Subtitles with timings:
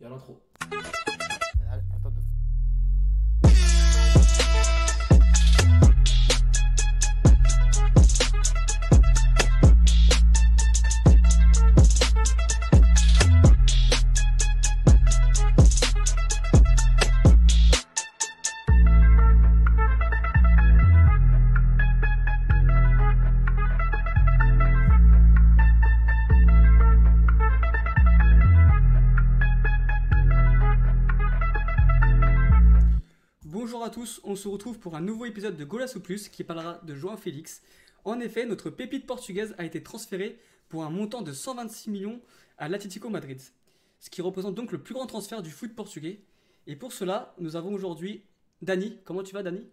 [0.00, 0.40] et à l'intro.
[0.70, 1.17] Allez,
[34.38, 37.62] se retrouve pour un nouveau épisode de Golas ou Plus qui parlera de João Félix.
[38.04, 40.38] En effet, notre pépite portugaise a été transférée
[40.68, 42.20] pour un montant de 126 millions
[42.58, 43.40] à l'Atlético Madrid,
[44.00, 46.20] ce qui représente donc le plus grand transfert du foot portugais.
[46.66, 48.22] Et pour cela, nous avons aujourd'hui
[48.62, 48.98] Dani.
[49.04, 49.64] Comment tu vas, Dani?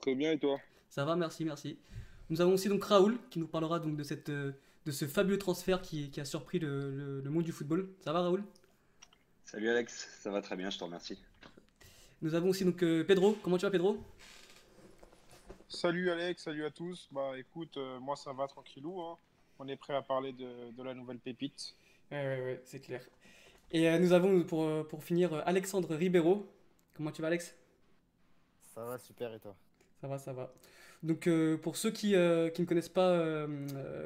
[0.00, 0.58] Très bien, et toi?
[0.88, 1.78] Ça va, merci, merci.
[2.30, 4.52] Nous avons aussi donc Raoul qui nous parlera donc de, cette, euh,
[4.86, 7.88] de ce fabuleux transfert qui, qui a surpris le, le- le monde du football.
[8.04, 8.42] Ça va, Raoul?
[9.44, 11.18] Salut Alex, ça va très bien, je te remercie.
[12.22, 13.32] Nous avons aussi donc euh, Pedro.
[13.42, 13.98] Comment tu vas, Pedro?
[15.68, 17.08] Salut Alex, salut à tous.
[17.12, 19.00] Bah écoute, euh, moi ça va tranquillou.
[19.00, 19.16] hein.
[19.58, 21.74] On est prêt à parler de, de la nouvelle pépite.
[22.10, 23.02] Ouais, ouais, ouais, c'est clair.
[23.70, 26.46] Et euh, nous avons pour, pour finir Alexandre Ribeiro.
[26.94, 27.54] Comment tu vas, Alex?
[28.74, 29.54] Ça va super et toi?
[30.00, 30.52] Ça va, ça va.
[31.02, 33.46] Donc, euh, pour ceux qui, euh, qui ne connaissent pas euh,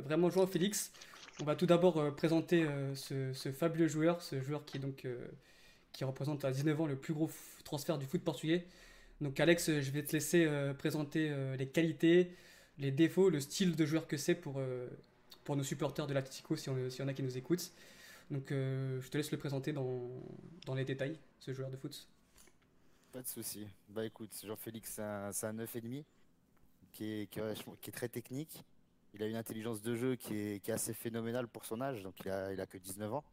[0.05, 0.93] vraiment João Félix,
[1.41, 4.81] on va tout d'abord euh, présenter euh, ce, ce fabuleux joueur, ce joueur qui, est
[4.81, 5.27] donc, euh,
[5.95, 7.31] qui représente à 19 ans le plus gros
[7.65, 8.67] transfert du foot portugais.
[9.23, 12.33] Donc, Alex, euh, je vais te laisser euh, présenter euh, les qualités,
[12.79, 14.61] les défauts, le style de joueur que c'est pour,
[15.45, 17.73] pour nos supporters de l'Atlético, si on- s'il y en a qui nous écoutent.
[18.31, 20.11] Donc, je te laisse le présenter dans,
[20.67, 22.09] dans les détails, ce joueur de foot.
[23.13, 23.67] Pas de souci.
[23.89, 26.05] Bah écoute, Jean-Félix, c'est un, un 9,5
[26.93, 28.65] qui est, qui, est qui est très technique.
[29.15, 32.03] Il a une intelligence de jeu qui est, qui est assez phénoménale pour son âge,
[32.03, 33.25] donc il a, il a que 19 ans.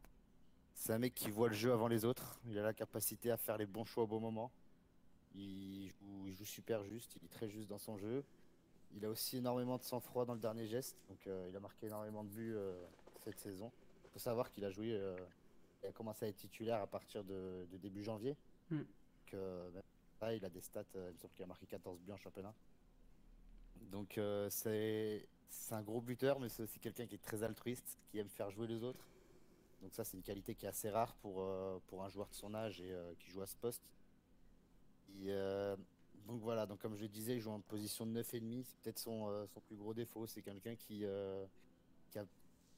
[0.74, 2.40] C'est un mec qui voit le jeu avant les autres.
[2.48, 4.52] Il a la capacité à faire les bons choix au bon moment.
[5.36, 8.24] Il joue, il joue super juste, il est très juste dans son jeu.
[8.94, 11.88] Il a aussi énormément de sang-froid dans le dernier geste, donc euh, il a marqué
[11.88, 12.74] énormément de buts euh,
[13.24, 13.72] cette saison.
[14.04, 15.16] Il faut savoir qu'il a joué, euh,
[15.82, 18.36] il a commencé à être titulaire à partir de, de début janvier.
[18.70, 18.78] Mm.
[18.78, 19.84] Donc, euh, même
[20.22, 22.54] là, il a des stats, il me semble qu'il a marqué 14 buts en championnat.
[23.92, 24.20] Donc
[24.50, 25.26] c'est
[25.72, 28.68] un gros buteur, mais c'est aussi quelqu'un qui est très altruiste, qui aime faire jouer
[28.68, 29.04] les autres.
[29.82, 32.36] Donc ça, c'est une qualité qui est assez rare pour, euh, pour un joueur de
[32.36, 33.82] son âge et euh, qui joue à ce poste.
[35.26, 35.76] Euh,
[36.28, 38.64] donc voilà, donc comme je le disais, il joue en position de 9,5.
[38.64, 40.28] C'est peut-être son, son plus gros défaut.
[40.28, 41.04] C'est quelqu'un qui,
[42.10, 42.26] qui, a,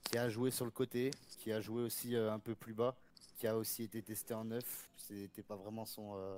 [0.03, 2.95] qui a joué sur le côté, qui a joué aussi un peu plus bas,
[3.37, 4.89] qui a aussi été testé en 9.
[4.95, 6.37] C'était pas vraiment son...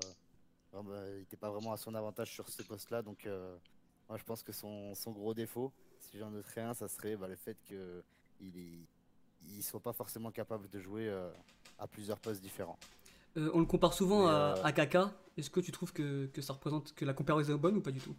[0.74, 3.04] il n'était pas vraiment à son avantage sur ce poste-là.
[3.04, 3.30] Donc
[4.10, 7.28] moi, je pense que son, son gros défaut, si j'en noterais un, ça serait bah,
[7.28, 8.88] le fait qu'il est
[9.50, 11.32] il soit pas forcément capable de jouer euh,
[11.80, 12.80] à plusieurs postes différents.
[13.38, 15.12] Euh, on le compare souvent à, euh, à Kaka.
[15.38, 17.92] Est-ce que tu trouves que, que ça représente que la comparaison est bonne ou pas
[17.92, 18.16] du tout?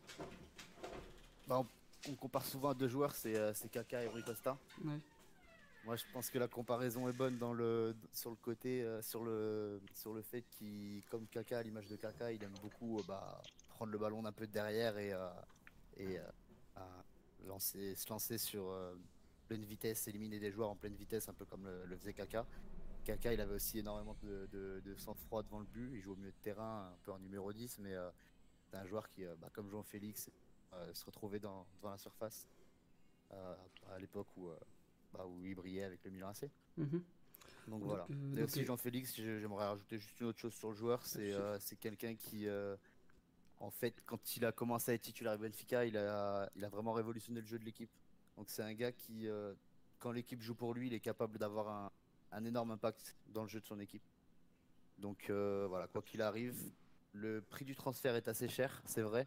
[1.49, 1.67] Bah, on,
[2.11, 3.35] on compare souvent à deux joueurs, c'est
[3.71, 4.59] Kaka et Rui Costa.
[4.85, 4.99] Ouais.
[5.85, 9.23] Moi, je pense que la comparaison est bonne dans le, sur le côté, euh, sur,
[9.23, 13.03] le, sur le fait qu'il, comme Kaka, à l'image de Kaka, il aime beaucoup euh,
[13.07, 15.29] bah, prendre le ballon d'un peu de derrière et, euh,
[15.97, 16.19] et
[16.75, 16.87] à
[17.47, 18.65] lancer, se lancer sur
[19.47, 22.47] pleine vitesse, éliminer des joueurs en pleine vitesse, un peu comme le, le faisait Kaka.
[23.05, 25.91] Kaka, il avait aussi énormément de, de, de sang-froid devant le but.
[25.95, 28.11] Il joue au milieu de terrain, un peu en numéro 10, mais euh,
[28.69, 30.29] c'est un joueur qui, euh, bah, comme Jean Félix,
[30.73, 32.47] euh, se retrouvait dans, devant la surface
[33.31, 34.49] à l'époque où,
[35.13, 36.49] bah, où il brillait avec le Milan AC.
[36.77, 36.89] Mhm.
[37.69, 38.07] Donc Donc, voilà.
[38.37, 42.15] Et aussi Jean-Félix, j'ai- j'aimerais rajouter juste une autre chose sur le joueur, c'est quelqu'un
[42.15, 42.47] qui,
[43.59, 46.69] en fait, quand il a commencé à être titulaire à Benfica, il a, il a
[46.69, 47.91] vraiment révolutionné le jeu de l'équipe.
[48.37, 49.55] Donc c'est un gars qui, euh,
[49.99, 51.91] quand l'équipe joue pour lui, il est capable d'avoir un,
[52.33, 54.03] un énorme impact dans le jeu de son équipe.
[54.99, 56.55] Donc euh, voilà, quoi qu'il arrive,
[57.13, 59.27] le prix du transfert est assez cher, c'est vrai,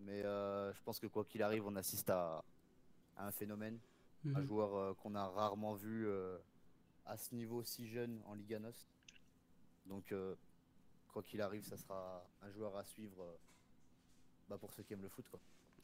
[0.00, 2.44] mais euh, je pense que quoi qu'il arrive, on assiste à,
[3.16, 3.78] à un phénomène
[4.26, 4.46] un mhm.
[4.46, 6.08] joueur qu'on a rarement vu
[7.06, 8.88] à ce niveau si jeune en Liga NOS.
[9.86, 10.12] Donc,
[11.12, 13.38] quoi qu'il arrive, ça sera un joueur à suivre
[14.48, 15.24] bah, pour ceux qui aiment le foot.
[15.30, 15.38] Quoi.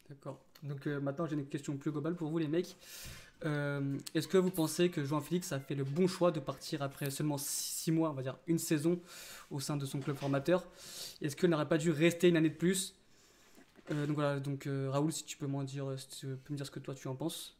[0.09, 0.39] D'accord.
[0.63, 2.75] Donc euh, maintenant, j'ai une question plus globale pour vous, les mecs.
[3.43, 6.81] Euh, Est-ce que vous pensez que João Félix a fait le bon choix de partir
[6.81, 8.99] après seulement 6 mois, on va dire une saison,
[9.51, 10.63] au sein de son club formateur?
[11.21, 12.95] Est-ce qu'il n'aurait pas dû rester une année de plus?
[13.91, 16.71] Euh, Donc voilà, donc Raoul, si tu peux, m'en dire, tu peux me dire ce
[16.71, 17.57] que toi tu en penses.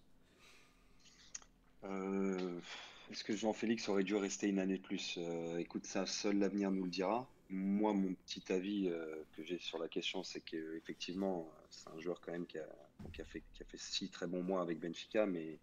[3.12, 5.20] Est-ce que Jean-Félix aurait dû rester une année de plus?
[5.60, 7.28] Écoute, ça, seul l'avenir nous le dira.
[7.52, 8.90] Moi, mon petit avis
[9.38, 13.44] que j'ai sur la question, c'est qu'effectivement, c'est un joueur quand même qui a, fait,
[13.76, 15.60] six très bons mois avec Benfica, mais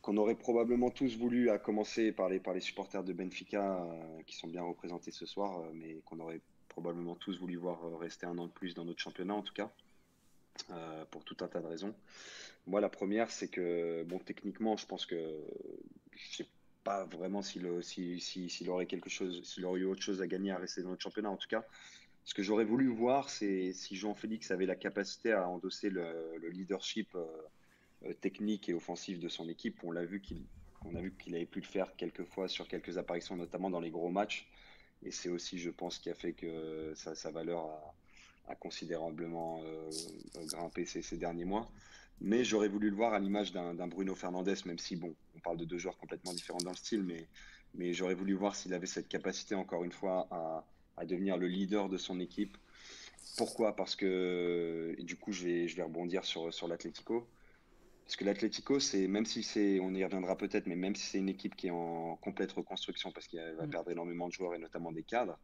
[0.00, 4.48] qu'on aurait probablement tous voulu, à commencer par les, supporters de Benfica, euh, qui sont
[4.48, 8.36] bien représentés ce soir, euh, mais qu'on aurait probablement tous voulu voir euh, rester un
[8.38, 9.70] an de plus dans notre championnat, en tout cas,
[11.10, 11.94] pour tout un tas de raisons.
[12.66, 15.16] Moi, la première, c'est que, bon, techniquement, je pense que
[16.14, 16.46] je sais
[16.84, 20.50] pas vraiment s'il si, si, aurait quelque chose, s'il aurait eu autre chose à gagner
[20.50, 21.64] à rester dans notre championnat, en tout cas.
[22.24, 26.48] Ce que j'aurais voulu voir, c'est si Jean-Félix avait la capacité à endosser le, le
[26.50, 27.08] leadership
[28.04, 29.78] euh, technique et offensif de son équipe.
[29.84, 30.42] On l'a vu qu'il
[30.84, 33.78] on a vu qu'il avait pu le faire quelques fois sur quelques apparitions, notamment dans
[33.78, 34.48] les gros matchs.
[35.04, 37.68] Et c'est aussi, je pense, qui a fait que sa, valeur
[38.48, 39.90] a, considérablement euh,
[40.46, 41.70] grimpé ces, derniers mois.
[42.20, 45.56] Mais j'aurais voulu le voir à l'image d'un Bruno Fernandez, même si, bon, on parle
[45.56, 47.04] de deux joueurs complètement différents dans le style,
[47.74, 50.64] mais j'aurais voulu voir s'il avait cette capacité, encore une fois, à,
[50.96, 52.56] à, devenir le leader de son équipe.
[53.36, 53.74] Pourquoi?
[53.76, 57.26] Parce que, et du coup, je vais, je vais rebondir sur, sur l'Atlético.
[58.04, 61.18] Parce que l'Atlético, c'est même si c'est, on y reviendra peut-être, mais même si c'est
[61.18, 63.70] une équipe qui est en complète reconstruction parce qu'elle va mm.
[63.70, 65.38] perdre énormément de joueurs et notamment des cadres,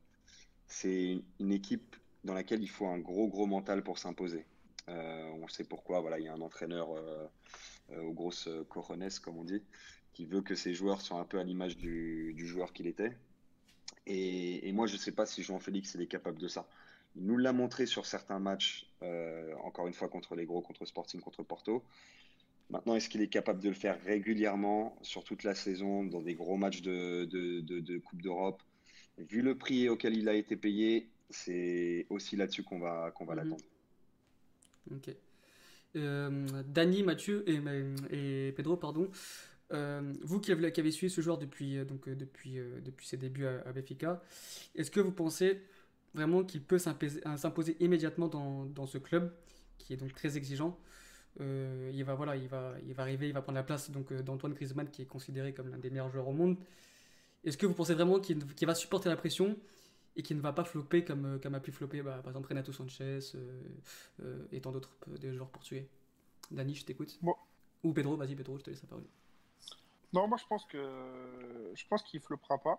[0.67, 4.45] c'est une équipe dans laquelle il faut un gros gros mental pour s'imposer.
[4.89, 6.01] Euh, on sait pourquoi.
[6.01, 7.27] Voilà, il y a un entraîneur euh,
[7.93, 9.63] euh, aux grosses corones, comme on dit,
[10.13, 13.17] qui veut que ses joueurs soient un peu à l'image du, joueur qu'il était.
[14.09, 16.67] Et, moi, je ne sais pas si Jean Félix est capable de ça.
[17.17, 18.87] Il nous l'a montré sur certains matchs,
[19.63, 21.85] encore une fois contre les gros, contre Sporting, contre Porto.
[22.71, 26.35] Maintenant, est-ce qu'il est capable de le faire régulièrement sur toute la saison, dans des
[26.35, 28.63] gros matchs de, de, Coupe d'Europe?
[29.19, 33.35] Vu le prix auquel il a été payé, c'est aussi là-dessus qu'on va, qu'on va
[33.35, 33.43] mhm.
[33.43, 33.65] l'attendre.
[34.91, 35.15] Ok.
[35.97, 37.59] Euh, Dany, Mathieu et,
[38.11, 39.11] et Pedro, pardon.
[39.73, 43.19] Euh, vous qui avez, qui avez, suivi ce joueur depuis, euh, donc, depuis, depuis ses
[43.19, 44.23] débuts à, à
[44.75, 45.61] est-ce que vous pensez
[46.15, 49.33] vraiment qu'il peut s'imposer immédiatement dans, dans, ce club
[49.77, 50.79] qui est donc très exigeant
[51.41, 54.11] euh, il va voilà, il va, il va arriver, il va prendre la place donc
[54.11, 56.57] euh, d'Antoine Griezmann qui est considéré comme l'un des meilleurs joueurs au monde.
[57.45, 59.57] Est-ce que vous pensez vraiment qu'il va supporter la pression
[60.17, 62.49] et qu'il ne va pas flopper comme, euh, comme a pu flopper bah, par exemple
[62.49, 63.21] Renato Sanchez
[64.53, 65.89] et tant d'autres des joueurs portugais?
[66.51, 67.19] Dani, je t'écoute.
[67.85, 69.05] Ou Pedro, vas-y Pedro, je te laisse la parole.
[70.13, 72.79] Non, moi je pense que je pense qu'il floppera pas.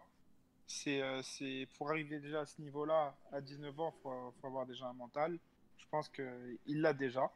[0.67, 4.87] C'est c'est pour arriver déjà à ce niveau-là à 19 ans, faut, faut avoir déjà
[4.87, 5.37] un mental.
[5.77, 7.31] Je pense qu'il l'a déjà.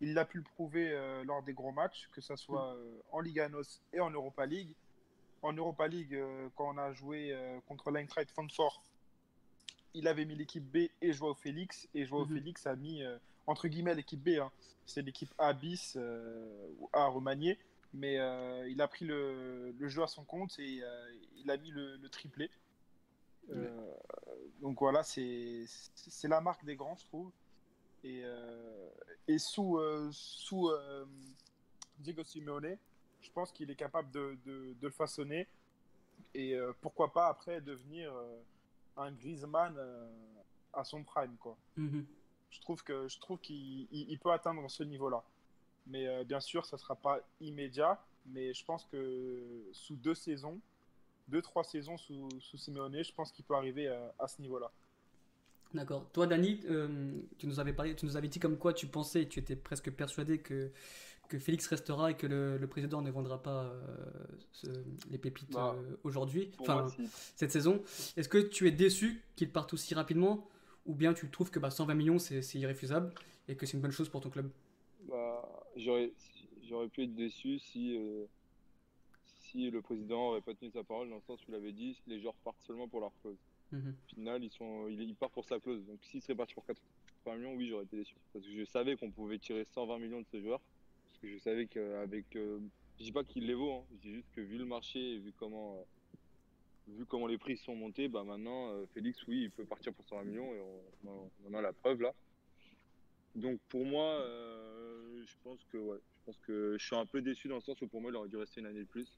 [0.00, 3.20] Il l'a pu le prouver euh, lors des gros matchs, que ce soit euh, en
[3.20, 4.74] Liga NOS et en Europa League.
[5.42, 7.36] En Europa League, euh, quand on a joué
[7.66, 8.82] contre l'Eintracht Francfort,
[9.94, 11.88] il avait mis l'équipe B et Joao Félix.
[11.94, 12.34] Et Joao mhm.
[12.34, 13.02] Félix a mis,
[13.46, 14.38] entre guillemets, l'équipe B.
[14.40, 14.50] Hein.
[14.86, 15.98] C'est l'équipe A bis
[16.78, 17.58] ou A remanié.
[17.92, 18.14] Mais
[18.68, 20.82] il a pris le, jeu à son compte et
[21.36, 22.50] il a mis le, triplé.
[24.60, 25.66] donc voilà, c'est
[26.24, 27.30] la marque des grands, je trouve.
[28.02, 28.90] Et, euh,
[29.28, 31.04] et sous, euh, sous euh,
[31.98, 32.76] Diego Simeone,
[33.20, 35.46] je pense qu'il est capable de, de, le façonner.
[36.34, 38.12] Et pourquoi pas après devenir
[38.96, 39.74] un Griezmann
[40.72, 41.36] à son prime.
[41.38, 41.56] Quoi.
[41.76, 42.06] Mhm.
[42.50, 45.24] Je trouve que je trouve qu'il il peut atteindre ce niveau-là.
[45.86, 48.00] Mais bien sûr, ça ne sera pas immédiat.
[48.26, 50.60] Mais je pense que sous deux saisons,
[51.28, 53.88] deux, trois saisons sous, sous Simeone, je pense qu'il peut arriver
[54.18, 54.70] à ce niveau-là.
[55.74, 56.08] D'accord.
[56.12, 59.26] Toi, Dani, euh, tu nous avais parlé, tu nous avais dit comme quoi tu pensais,
[59.26, 60.70] tu étais presque persuadé que,
[61.28, 64.74] que Félix restera et que le, président ne vendra pas euh,
[65.10, 66.86] les pépites bah, euh, aujourd'hui, enfin
[67.36, 67.82] cette saison.
[68.16, 70.48] Est-ce que tu es déçu qu'il parte aussi rapidement
[70.86, 73.12] ou bien tu trouves que bah, 120 millions c'est irréfusable
[73.46, 74.50] et que c'est une bonne chose pour ton club?
[75.10, 77.98] Bah, J'aurais pu être déçu si,
[79.24, 82.00] si le président n'aurait pas tenu sa parole dans le sens où il avait dit
[82.06, 83.38] les joueurs partent seulement pour leur clause.
[83.72, 83.94] Mhm.
[84.04, 85.84] Au final, ils sont, il, part pour sa clause.
[85.86, 88.14] Donc s'il serait parti pour 80 millions, oui, j'aurais été déçu.
[88.32, 90.60] Parce que je savais qu'on pouvait tirer 120 millions de ce joueur.
[91.06, 92.36] Parce que je savais qu'avec.
[92.36, 92.58] Euh,
[92.98, 93.84] je dis pas qu'il les vaut, hein.
[93.92, 95.82] je dis juste que vu le marché et vu comment, euh,
[96.88, 100.04] vu comment les prix sont montés, bah maintenant, euh, Félix, oui, il peut partir pour
[100.06, 100.60] 120 millions et
[101.06, 102.12] on, en a la preuve là.
[103.34, 104.24] Donc pour moi,
[105.24, 107.80] je pense que ouais, je pense que je suis un peu déçu dans le sens
[107.80, 109.08] où pour moi, il aurait dû rester une année de plus.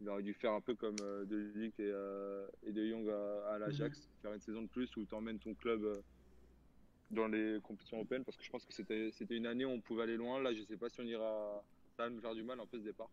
[0.00, 3.08] Il aurait dû faire un peu comme euh, De Ligt et, euh, et, De Jong
[3.08, 4.04] à, l'Ajax, mhm.
[4.22, 6.00] faire une saison de plus où tu emmènes ton club euh,
[7.10, 10.02] dans les compétitions européennes parce que je pense que c'était une année où on pouvait
[10.02, 10.42] aller loin.
[10.42, 11.64] Là, je ne sais pas si on ira.
[11.96, 13.08] Ça va nous faire du mal un peu ce départ.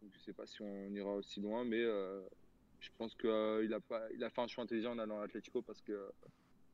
[0.00, 1.82] Donc, je ne sais pas si on ira aussi loin, mais
[2.80, 5.60] je pense qu'il a, pas, il a fait un choix intelligent en allant à l'Atlético
[5.60, 5.94] parce qu'il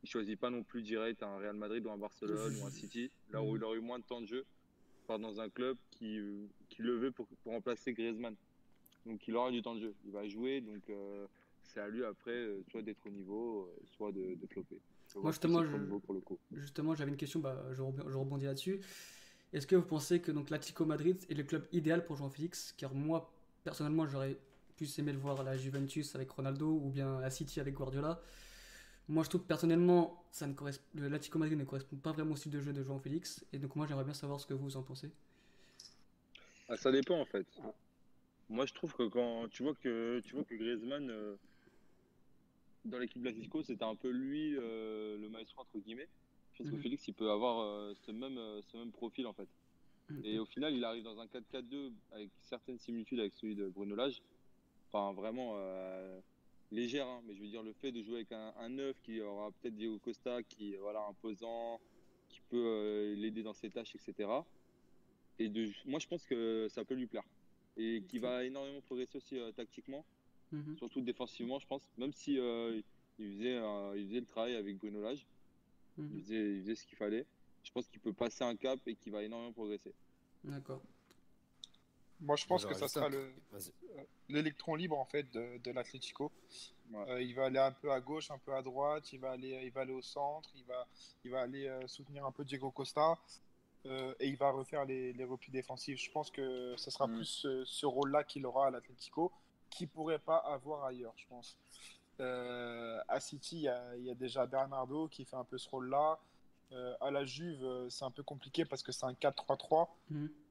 [0.03, 3.11] ne choisit pas non plus direct un Real Madrid ou un Barcelone ou un City,
[3.31, 4.45] là où il aurait eu moins de temps de jeu,
[5.07, 6.21] part dans un club qui,
[6.69, 8.35] qui le veut pour, pour remplacer Griezmann.
[9.07, 9.95] Donc il aura du temps de jeu.
[10.05, 11.27] Il va jouer, donc euh,
[11.63, 14.81] c'est à lui après euh, soit d'être au niveau, euh, soit de, de flopper.
[15.17, 16.39] Moi justement, je, pour le coup.
[16.53, 18.81] justement, j'avais une question, bah, je, rebondis là-dessus.
[19.55, 22.75] Est-ce que vous pensez que donc l'Atlético Madrid est le club idéal pour Jean Félix?
[22.77, 23.33] Car moi,
[23.65, 24.37] personnellement, j'aurais
[24.77, 28.21] plus aimé le voir à la Juventus avec Ronaldo ou bien à City avec Guardiola.
[29.09, 30.55] Moi, je trouve personnellement, ça ne
[30.95, 33.45] l'Atlético Madrid ne correspond pas vraiment au style de jeu de Jean Félix.
[33.53, 35.11] Et donc, moi, j'aimerais bien savoir ce que vous en pensez.
[36.69, 37.47] Ah, ça dépend en fait.
[38.51, 41.37] Moi, je trouve que quand tu vois que tu vois que Griezmann euh,
[42.85, 46.09] dans l'équipe de l'Atlético, c'était un peu lui euh, le maestro entre guillemets.
[46.59, 46.83] Je pense que mhm.
[46.83, 49.49] Félix, il peut avoir euh, ce, même, euh, ce même profil en fait.
[50.09, 50.25] Mhm.
[50.25, 53.95] Et au final, il arrive dans un 4-4-2 avec certaines similitudes avec celui de Bruno
[53.95, 54.21] Lage.
[54.91, 56.19] Enfin, vraiment euh,
[56.71, 57.23] légère, hein.
[57.27, 59.75] mais je veux dire, le fait de jouer avec un, un 9 qui aura peut-être
[59.75, 61.81] Diego Costa, qui est voilà, imposant,
[62.29, 64.29] qui peut l'aider dans ses tâches, etc.
[65.39, 67.25] Et de, moi, je pense que ça peut lui plaire.
[67.77, 70.05] Et qui va énormément progresser aussi tactiquement,
[70.51, 70.77] mhm.
[70.77, 72.83] surtout défensivement, je pense, même si il,
[73.17, 73.61] faisait,
[73.97, 75.25] il faisait le travail avec Bruno Lage.
[75.97, 76.11] Mhm.
[76.15, 77.25] Il, faisait, ce qu'il fallait.
[77.63, 79.93] Je pense qu'il peut passer un cap et qu'il va énormément progresser.
[80.45, 80.83] D'accord.
[82.21, 83.31] Moi, je pense que ça sera euh,
[84.29, 86.33] l'électron libre en fait de, de l'Atlético.
[86.95, 89.13] Euh, il va aller un peu à gauche, un peu à droite.
[89.13, 90.51] Il va aller, il va aller au centre.
[90.57, 90.87] Il va,
[91.25, 93.19] il va aller euh, soutenir un peu Diego Costa
[94.21, 95.99] et il va refaire les, les, replis défensifs.
[95.99, 97.15] Je pense que ce sera mm.
[97.15, 99.33] plus ce, rôle-là qu'il aura à l'Atlético,
[99.71, 101.15] qui pourrait pas avoir ailleurs.
[101.17, 101.57] Je pense.
[102.21, 106.19] Euh, à City, il y, a déjà Bernardo qui fait un peu ce rôle-là.
[106.73, 109.89] Euh, à la Juve, euh, c'est un peu compliqué parce que c'est un 4-3-3.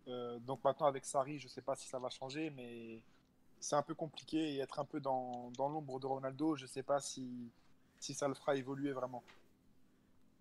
[0.07, 0.39] Mhm.
[0.39, 3.01] donc maintenant, avec Sarri, je ne sais pas si ça va changer, mais
[3.59, 4.55] c'est un peu compliqué.
[4.55, 7.51] Et être un peu dans, dans l'ombre de Ronaldo, je ne sais pas si,
[7.99, 9.23] si ça le fera évoluer vraiment.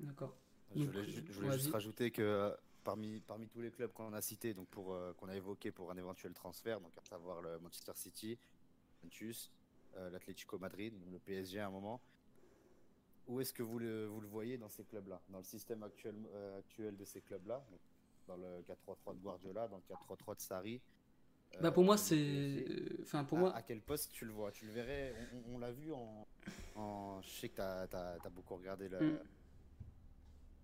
[0.00, 0.34] D'accord.
[0.74, 2.54] Je voulais, juste rajouter que
[2.84, 5.96] parmi, parmi tous les clubs qu'on a cités, donc pour qu'on a évoqué pour un
[5.96, 8.36] éventuel transfert, donc à savoir le Manchester City,
[9.06, 9.50] Juventus,
[9.96, 12.00] euh, l'Atlético Madrid, le PSG à un moment.
[13.28, 16.14] Où est-ce que vous le, vous le voyez dans ces clubs-là Dans le système actuel,
[16.34, 17.64] euh, actuel de ces clubs-là?
[18.26, 20.80] Dans le 4-3-3 de Guardiola, dans le 4-3-3 de Sarri
[21.60, 23.02] bah pour moi, euh, c'est.
[23.02, 23.56] Enfin, pour à, moi.
[23.56, 24.52] À quel poste tu le vois?
[24.52, 25.14] Tu le verrais
[25.54, 26.26] On, l'a vu en,
[26.74, 29.00] en, Je sais que tu as, as, beaucoup regardé la...
[29.00, 29.18] Mm.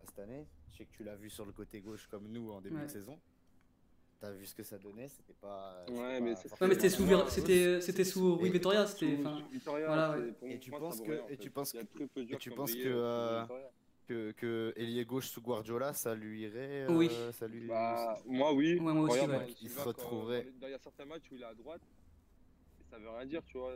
[0.05, 0.47] cette année.
[0.73, 2.89] Je sais que tu l'as vu sur le côté gauche comme nous en début de
[2.89, 3.19] saison
[4.23, 5.85] t'as vu ce que ça donnait, c'était pas.
[5.91, 9.19] Ouais, mais c'était sous, c'était, c'était sous Rui Vittoria, c'était.
[9.65, 11.79] Voilà, Et tu penses que, et tu penses que,
[12.17, 13.45] et tu penses que, euh,
[14.03, 16.87] que, que ailier gauche sous Guardiola, ça lui irait.
[16.89, 17.09] oui.
[17.11, 17.67] Euh, ça lui...
[17.67, 18.79] Bah, moi, oui.
[18.79, 19.19] moi aussi,
[19.63, 20.47] il se retrouverait.
[20.63, 21.83] Il y a certains matchs où il est à droite,
[22.91, 23.75] ça veut rien dire, tu vois.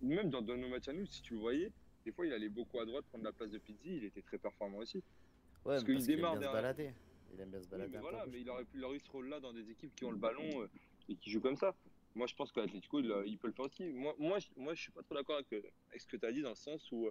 [0.00, 1.72] Même dans, nos matchs à nous, si tu le voyais,
[2.04, 4.38] des fois, il allait beaucoup à droite prendre la place de Pizzi, il était très
[4.38, 4.98] performant aussi.
[4.98, 6.92] Ouais, parce qu'il démarre derrière.
[7.32, 7.90] Il aime bien se balader.
[7.92, 10.12] mais voilà, mais il aurait pu leur eu ce rôle-là dans des équipes qui ont
[10.12, 10.68] le ballon euh,
[11.08, 11.74] et qui jouent comme ça.
[12.14, 13.82] Moi, je pense qu'Atletico, il, il, peut le faire aussi.
[13.92, 16.30] Moi, moi, je, moi, je suis pas trop d'accord avec, avec, ce que tu as
[16.30, 17.10] dit dans le sens où,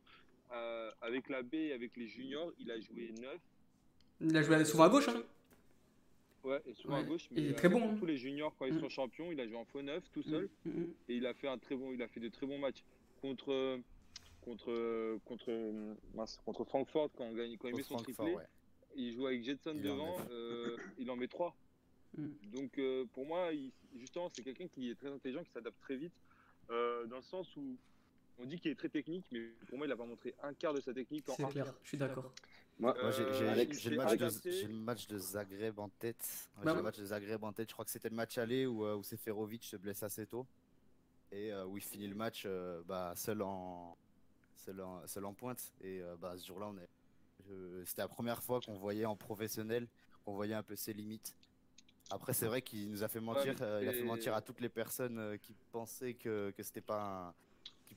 [0.52, 3.40] euh, avec la B et avec les juniors, il a joué 9.
[4.22, 5.24] Il a joué souvent à gauche, hein
[6.44, 7.28] Ouais, et souvent à gauche.
[7.32, 7.90] Mais il est très bon.
[7.90, 7.96] Hein.
[7.98, 8.82] Tous les juniors, quand ils mm.
[8.82, 10.50] sont champions, il a joué en faux 9 tout seul.
[10.66, 12.60] Mm, mm, et il a fait un très bon, il a fait de très bons
[12.60, 12.84] matchs
[13.22, 13.80] contre
[14.42, 15.96] contre contre
[16.46, 18.34] contre Francfort quand, on gagne, quand il met son triplé.
[18.34, 18.44] Ouais
[18.96, 21.56] il joue avec Jetson devant, euh, il en met 3.
[22.18, 22.28] Mm.
[22.54, 23.50] Donc euh, pour moi,
[23.96, 26.14] justement, c'est quelqu'un qui est très intelligent, qui s'adapte très vite,
[26.70, 27.78] euh, dans le sens où
[28.40, 30.74] on dit qu'il est très technique, mais pour moi, il n'a pas montré un quart
[30.74, 32.32] de sa technique en C'est clair, je suis d'accord.
[32.80, 33.24] Moi, j'ai
[33.92, 36.50] le, match de Zagreb en tête.
[36.64, 37.70] J'ai le match de Zagreb en tête.
[37.70, 40.48] Je crois que c'était le match aller où, où Seferovic se blesse assez tôt.
[41.32, 42.48] Et où il finit le match
[42.88, 43.96] bah, seul, en,
[44.56, 45.72] seul, en, seul en pointe.
[45.82, 46.90] Et bah, ce jour-là, on est
[47.86, 49.88] c'était la première fois qu'on voyait en professionnel,
[50.26, 51.36] qu'on voyait un peu ses limites.
[52.10, 53.56] Après, c'est vrai qu'il nous a fait mentir.
[53.62, 56.82] Euh, il a fait mentir à toutes les personnes euh, qui pensaient que, que c'était
[56.82, 57.53] pas qu'il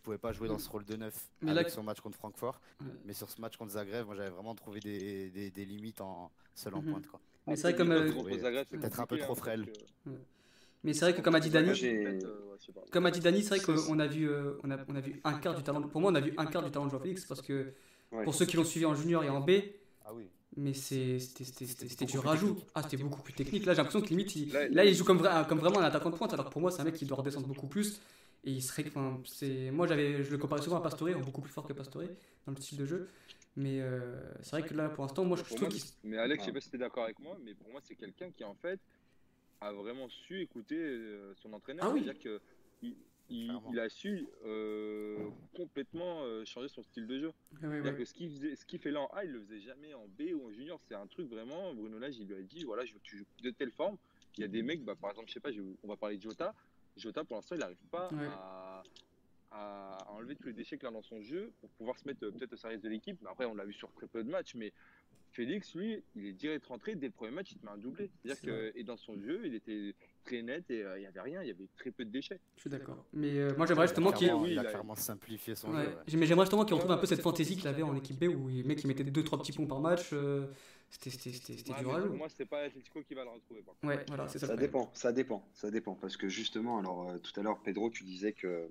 [0.07, 2.61] pouvait pas jouer dans ce rôle de neuf avec son match contre Francfort.
[3.05, 6.75] Mais sur ce match contre Zagreb, moi j'avais vraiment trouvé des, des, limites en seul
[6.75, 6.93] en mhm.
[6.93, 7.07] pointe.
[7.09, 7.21] Quoi.
[7.47, 8.13] Mais c'est vrai comme euh,
[8.71, 9.67] peut-être un peu trop frêle.
[10.85, 11.73] Mais c'est vrai que comme a dit Dani,
[12.93, 14.31] comme a dit Dani, c'est vrai qu'on a vu
[14.63, 15.83] on a, on a vu un quart du talent.
[15.83, 17.75] Pour moi, on a vu un quart du talent de Jean Félix parce que
[18.23, 19.51] pour ceux qui l'ont suivi en junior et en B.
[20.05, 20.29] Ah oui.
[20.57, 22.57] Mais c'était du rajout.
[22.75, 23.67] Ah, c'était beaucoup plus technique.
[23.67, 26.17] Là, j'ai l'impression que limite, il, là, il joue comme, comme vraiment un attaquant de
[26.17, 26.33] pointe.
[26.33, 28.01] Alors pour moi, c'est un mec qui doit redescendre beaucoup plus.
[28.47, 28.85] Et il serait.
[28.87, 29.21] Enfin,
[29.73, 32.05] moi, j'avais, je le comparais souvent à Pastore, beaucoup plus fort que Pastore
[32.47, 33.09] dans le style de jeu.
[33.57, 35.83] Mais euh, c'est vrai que là, pour l'instant, moi, je trouve qu'il.
[36.05, 37.97] Mais Alex, je sais pas si tu es d'accord avec moi, mais pour moi, c'est
[37.97, 38.79] quelqu'un qui, en fait,
[39.61, 41.87] a vraiment su écouter euh, son entraîneur.
[41.87, 42.05] Ah oui.
[42.05, 42.41] C'est-à-dire que
[43.29, 47.33] il, a su euh, complètement euh, changer son style de jeu.
[47.61, 50.33] Que ce qu'il faisait, ce fait là en A, il le faisait jamais en B
[50.35, 50.81] ou en junior.
[50.87, 51.75] C'est un truc vraiment.
[51.75, 53.97] Bruno Lage, il lui a dit voilà, je tu joues de telle forme.
[54.39, 55.49] Il y a des mecs, bah, par exemple, je sais pas,
[55.83, 56.55] on va parler de Jota.
[56.97, 58.09] Jota, pour l'instant, il n'arrive pas
[59.51, 62.31] à, enlever tous les déchets qu'il a dans son jeu pour pouvoir se mettre euh,
[62.31, 63.19] peut-être au service de l'équipe.
[63.23, 64.55] Mais après, on l'a vu sur très peu de matchs.
[64.55, 64.73] Mais
[65.37, 66.95] Félix, lui, il est direct rentré.
[66.95, 68.11] Dès le premier match, il te met un doublé.
[68.23, 71.21] C'est-à-dire que, et dans son jeu, il était très net et euh, il n'y avait
[71.21, 71.43] rien.
[71.43, 72.41] Il y avait très peu de déchets.
[72.57, 73.05] Je suis d'accord.
[73.13, 74.33] Mais euh, moi, j'aimerais justement qu'il.
[74.33, 75.97] Oui, il a clairement simplifié son jeu.
[76.15, 78.49] Mais j'aimerais justement qu'il retrouve un peu cette fantaisie qu'il avait en équipe B où
[78.49, 80.15] le mec il mettait 2-3 petits ponts par match.
[80.89, 82.07] C'était du rêve.
[82.07, 83.63] Pour moi, c'était pas Atletico qui va le retrouver.
[83.83, 84.39] Ouais, voilà, ça.
[84.39, 85.95] Ça dépend, ça dépend, ça dépend.
[85.95, 88.69] Parce que justement, alors tout à l'heure, Pedro, tu disais que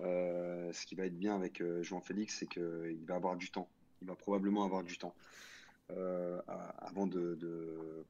[0.00, 3.50] euh, ce qui va être bien avec euh, Jean Félix, c'est qu'il va avoir du
[3.50, 3.68] temps.
[4.00, 5.14] Il va probablement avoir du temps
[5.90, 6.40] euh,
[6.78, 7.38] avant de,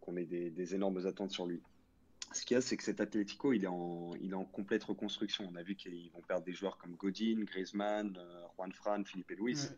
[0.00, 1.61] qu'on ait des, énormes attentes sur lui.
[2.32, 4.85] Ce qu'il y a, c'est que cet Atlético, il est, en, il est en complète
[4.85, 5.49] reconstruction.
[5.50, 8.18] On a vu qu'ils vont perdre des joueurs comme Godin, Griezmann,
[8.56, 9.68] Juan Fran, Philippe et Luis.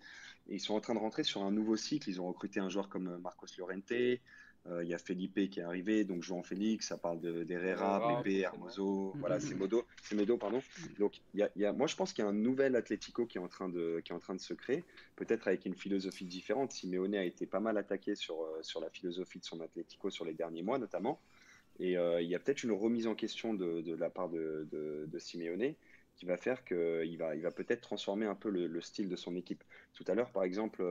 [0.48, 2.08] Et ils sont en train de rentrer sur un nouveau cycle.
[2.08, 4.16] Ils ont recruté un joueur comme Marcos Llorente, euh,
[4.82, 9.12] il y a Felipe qui est arrivé, donc João Félix, ça parle d'Herrera, Pepe, Hermoso,
[9.16, 10.62] voilà, c'est Modo, Medo, pardon.
[10.98, 13.40] Donc, il y a, moi, je pense qu'il y a un nouvel Atlético qui est
[13.40, 14.84] en train de, qui est en train de se créer,
[15.16, 16.72] peut-être avec une philosophie différente.
[16.72, 20.24] Simeone a été pas mal attaqué sur, euh, sur la philosophie de son Atlético sur
[20.24, 21.20] les derniers mois, notamment.
[21.78, 24.68] Et euh, il y a peut-être une remise en question de, de la part de,
[24.70, 25.74] de, Simeone
[26.16, 29.34] qui va faire qu'il va, il va peut-être transformer un peu le, style de son
[29.36, 29.64] équipe.
[29.94, 30.84] Tout à l'heure, par exemple,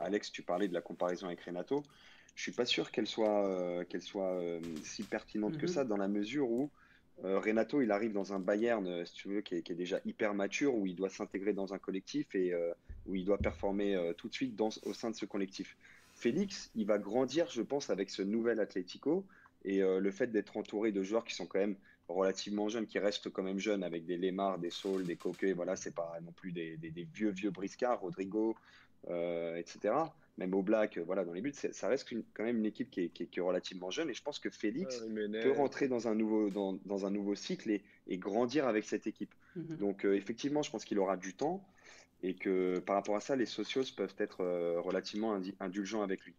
[0.00, 1.82] Alex, tu parlais de la comparaison avec Renato
[2.34, 5.72] je suis pas sûr qu'elle soit, euh, qu'elle soit euh, si pertinente que mhm.
[5.72, 6.70] ça, dans la mesure où
[7.24, 10.74] euh, Renato, il arrive dans un Bayern, si tu veux, qui est, déjà hyper mature,
[10.74, 12.54] où il doit s'intégrer dans un collectif et
[13.06, 15.76] où il doit performer tout de suite dans, au sein de ce collectif.
[16.14, 19.26] Félix, il va grandir, je pense, avec ce nouvel Atlético
[19.66, 21.76] et le fait d'être entouré de joueurs qui sont quand même
[22.08, 25.76] relativement jeunes, qui restent quand même jeunes, avec des Lemar, des Saul, des Coquet, voilà,
[25.76, 28.56] c'est pas non plus des, des, vieux, vieux briscards, Rodrigo,
[29.06, 29.92] etc
[30.40, 33.02] même au Black, euh, voilà, dans les buts, ça reste quand même une équipe qui
[33.02, 34.08] est, relativement jeune.
[34.08, 35.04] Et je pense que Félix
[35.42, 39.34] peut rentrer dans un nouveau, dans, un nouveau cycle et, grandir avec cette équipe.
[39.54, 39.76] Mhm.
[39.76, 41.62] Donc, euh, effectivement, je pense qu'il aura du temps
[42.22, 46.34] et que par rapport à ça, les socios peuvent être euh, relativement indulgents avec lui.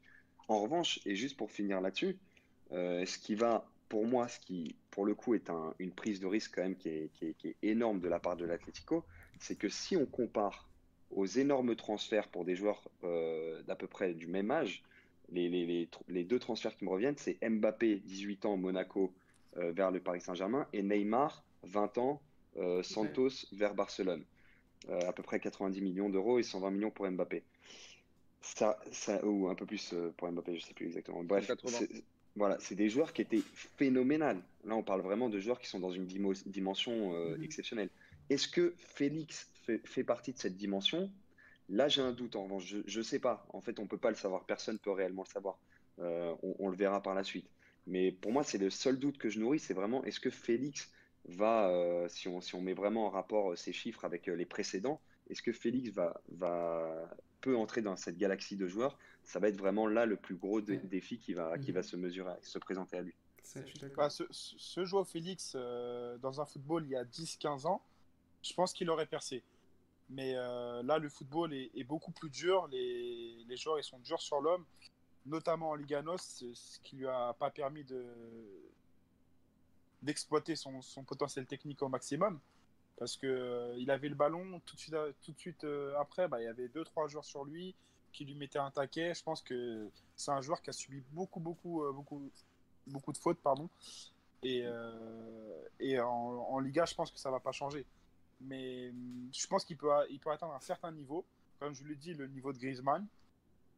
[0.47, 2.17] En revanche, et juste pour finir là-dessus,
[2.71, 6.55] ce qui va, pour moi, ce qui, pour le coup, est une prise de risque
[6.55, 9.05] quand même qui est, qui est énorme de la part de l'Atlético,
[9.39, 10.70] c'est que si on compare
[11.13, 14.83] aux énormes transferts pour des joueurs euh, d'à peu près du même âge,
[15.31, 19.13] les, les, les, deux transferts qui me reviennent, c'est Mbappé, 18 ans, Monaco,
[19.57, 22.21] euh, vers le Paris Saint-Germain, et Neymar, 20 ans,
[22.57, 24.23] euh, Santos, vers Barcelone.
[24.89, 27.43] à peu près 90 millions d'euros et 120 millions pour Mbappé.
[28.41, 31.23] Ça, ça, ou un peu plus pour Mbappé, je ne sais plus exactement.
[31.23, 31.51] Bref,
[32.35, 33.43] voilà, c'est des joueurs qui étaient
[33.77, 34.41] phénoménales.
[34.63, 37.43] Là, on parle vraiment de joueurs qui sont dans une dimension mhm.
[37.43, 37.89] exceptionnelle.
[38.29, 41.11] Est-ce que Félix fait, partie de cette dimension
[41.69, 42.35] Là, j'ai un doute.
[42.35, 43.45] En revanche, je ne sais pas.
[43.49, 44.45] En fait, on ne peut pas le savoir.
[44.45, 45.57] Personne ne peut réellement le savoir.
[45.99, 47.49] Euh, on, le verra par la suite.
[47.87, 49.59] Mais pour moi, c'est le seul doute que je nourris.
[49.59, 50.91] C'est vraiment est-ce que Félix
[51.25, 54.45] va, euh, si, on, si on met vraiment en rapport ces chiffres avec euh, les
[54.45, 58.97] précédents, est-ce que Félix va, va, peut entrer dans cette galaxie de joueurs?
[59.23, 62.33] Ça va être vraiment là le plus gros défi qui va, qui va se mesurer,
[62.41, 63.15] se présenter à lui.
[63.95, 67.81] Bah, ce, ce, joueur Félix, dans un football il y a 10-15 ans,
[68.43, 69.43] je pense qu'il aurait percé.
[70.11, 72.67] Mais euh, là, le football est, beaucoup plus dur.
[72.67, 74.65] Les, joueurs ils sont durs sur l'homme,
[75.25, 76.17] notamment en Liga NOS,
[76.53, 78.05] ce qui lui a pas permis de
[80.01, 82.39] d'exploiter son, potentiel technique au maximum.
[82.97, 86.41] Parce qu'il euh, avait le ballon, tout de suite, tout de suite euh, après, bah,
[86.41, 87.73] il y avait deux trois joueurs sur lui
[88.11, 89.13] qui lui mettaient un taquet.
[89.13, 92.29] Je pense que c'est un joueur qui a subi beaucoup, beaucoup, beaucoup,
[92.87, 93.39] beaucoup de fautes.
[93.41, 93.69] Pardon.
[94.43, 97.85] Et, en, en Liga, je pense que ça va pas changer
[98.41, 101.25] mais hum, je pense qu'il peut, il peut atteindre un certain niveau.
[101.59, 103.05] Comme je l'ai dit, le niveau de Griezmann.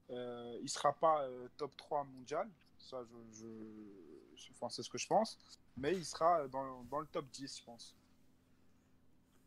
[0.10, 4.98] Euh, il ne sera pas euh, top 3 mondial, ça je, je, c'est ce que
[4.98, 5.40] je pense,
[5.78, 7.96] mais il sera dans, dans, le top 10, je pense.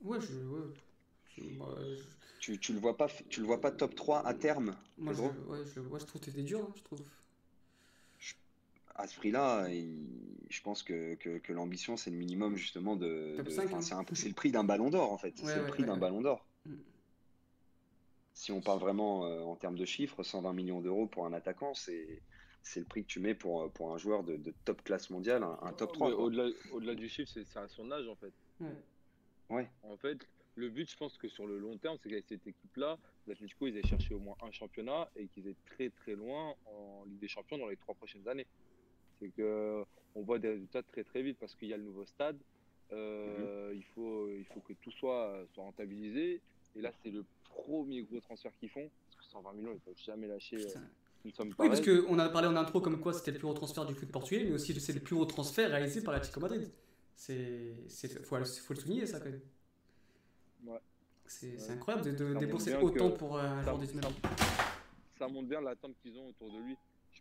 [0.01, 1.99] Ouais, je, ouais.
[2.41, 5.23] Tu, tu, le vois pas, tu le vois pas top 3 à terme Moi, je,
[5.23, 7.03] ouais, je, je trouve que c'était dur, hein, je trouve
[8.99, 9.69] à ce prix-là,
[10.49, 13.37] je pense que, que, l'ambition, c'est le minimum justement de.
[13.39, 14.05] Hein.
[14.15, 15.35] c'est le prix d'un ballon d'or en fait.
[15.37, 16.47] c'est le prix d'un ballon d'or.
[16.65, 16.75] Mm.
[18.35, 21.75] Si on parle vraiment euh, en termes de chiffres, 120 millions d'euros pour un attaquant,
[21.75, 22.23] c'est
[22.63, 25.73] c'est le prix que tu mets pour, pour un joueur de, top classe mondiale, un,
[25.73, 26.11] top 3.
[26.11, 28.33] Au-delà au -delà du chiffre, c'est à son âge en fait.
[29.49, 29.71] Ouais.
[29.85, 32.99] En fait, le but, je pense que sur le long terme, c'est qu'avec cette équipe-là,
[33.29, 37.05] l'Atlético, ils aient cherché au moins un championnat et qu'ils aient très très loin en
[37.07, 38.47] Ligue des Champions dans les trois prochaines années
[39.19, 42.05] c'est que on voit des résultats très très vite parce qu'il y a le nouveau
[42.05, 42.37] stade.
[42.93, 43.77] Euh, mhm.
[43.77, 46.41] il, faut, il faut que tout soit, soit rentabilisé.
[46.77, 48.89] Et là, c'est le premier gros transfert qu'ils font.
[49.07, 50.81] Parce que 120 millions, ils ne peuvent jamais lâcher euh,
[51.25, 53.55] une somme Oui, parce qu'on a parlé en intro comme quoi c'était le plus gros
[53.55, 56.71] transfert du foot portugais, mais aussi c'est le plus gros transfert réalisé par l'Atlético Madrid.
[57.15, 57.75] C'est,
[58.25, 59.41] faut, faut le souligner ça quand même.
[61.29, 63.87] C'est incroyable de, débourser autant pour un joueur de
[65.19, 66.77] Ça montre bien l'attente qu'ils ont autour de lui.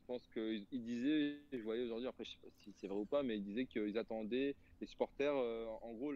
[0.05, 3.05] Je pense qu'il disait, je voyais aujourd'hui, après je sais pas si c'est vrai ou
[3.05, 6.11] pas, mais il disait qu'ils attendaient les supporters, euh, en gros,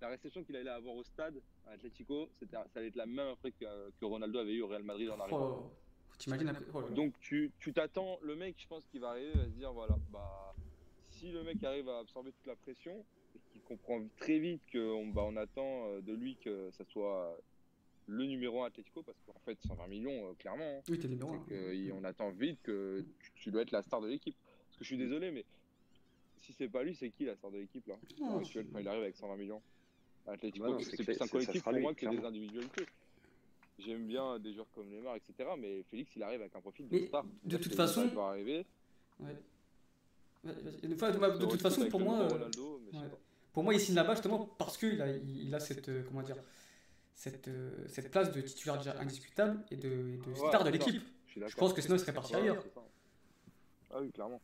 [0.00, 3.50] la réception qu'il allait avoir au stade à Atletico, ça allait être la même après
[3.50, 5.64] que, Ronaldo avait eu au Real Madrid en arrivant.
[5.64, 5.72] Oh,
[6.74, 9.98] oh Donc tu t'attends, le mec, je pense qu'il va arriver, va se dire voilà,
[10.12, 10.54] bah
[11.10, 15.08] si le mec arrive à absorber toute la pression, et qu'il comprend très vite qu'on
[15.08, 17.36] bah, on attend euh, de lui que ça soit
[18.06, 20.82] le numéro 1 Atletico, parce qu'en fait 120 millions, euh, clairement, hein.
[20.88, 21.36] oui, numéro
[21.92, 23.04] on attend vite que
[23.36, 24.36] tu, dois être la star de l'équipe.
[24.66, 25.44] Parce que je suis désolé, mais
[26.38, 28.42] si c'est pas lui, c'est qui la star de l'équipe là quand
[28.78, 29.62] il arrive avec 120 millions?
[30.26, 32.86] Atletico, c'est plus un collectif pour moi que des individualités.
[33.78, 35.50] J'aime bien des joueurs comme Neymar, etc.
[35.58, 37.24] Mais Félix, il arrive avec un profil de star.
[37.44, 38.64] De toute façon, va arriver.
[39.20, 39.36] Ouais.
[40.44, 42.28] de toute façon, pour moi,
[43.52, 46.36] pour moi, il signe là-bas justement parce qu'il a, il a cette, euh, comment dire,
[47.14, 51.02] cette, euh, cette place de titulaire déjà indiscutable et de, de star de l'équipe.
[51.28, 52.64] Je, pense que sinon, il serait parti ailleurs.
[53.90, 54.40] Ah oui, clairement.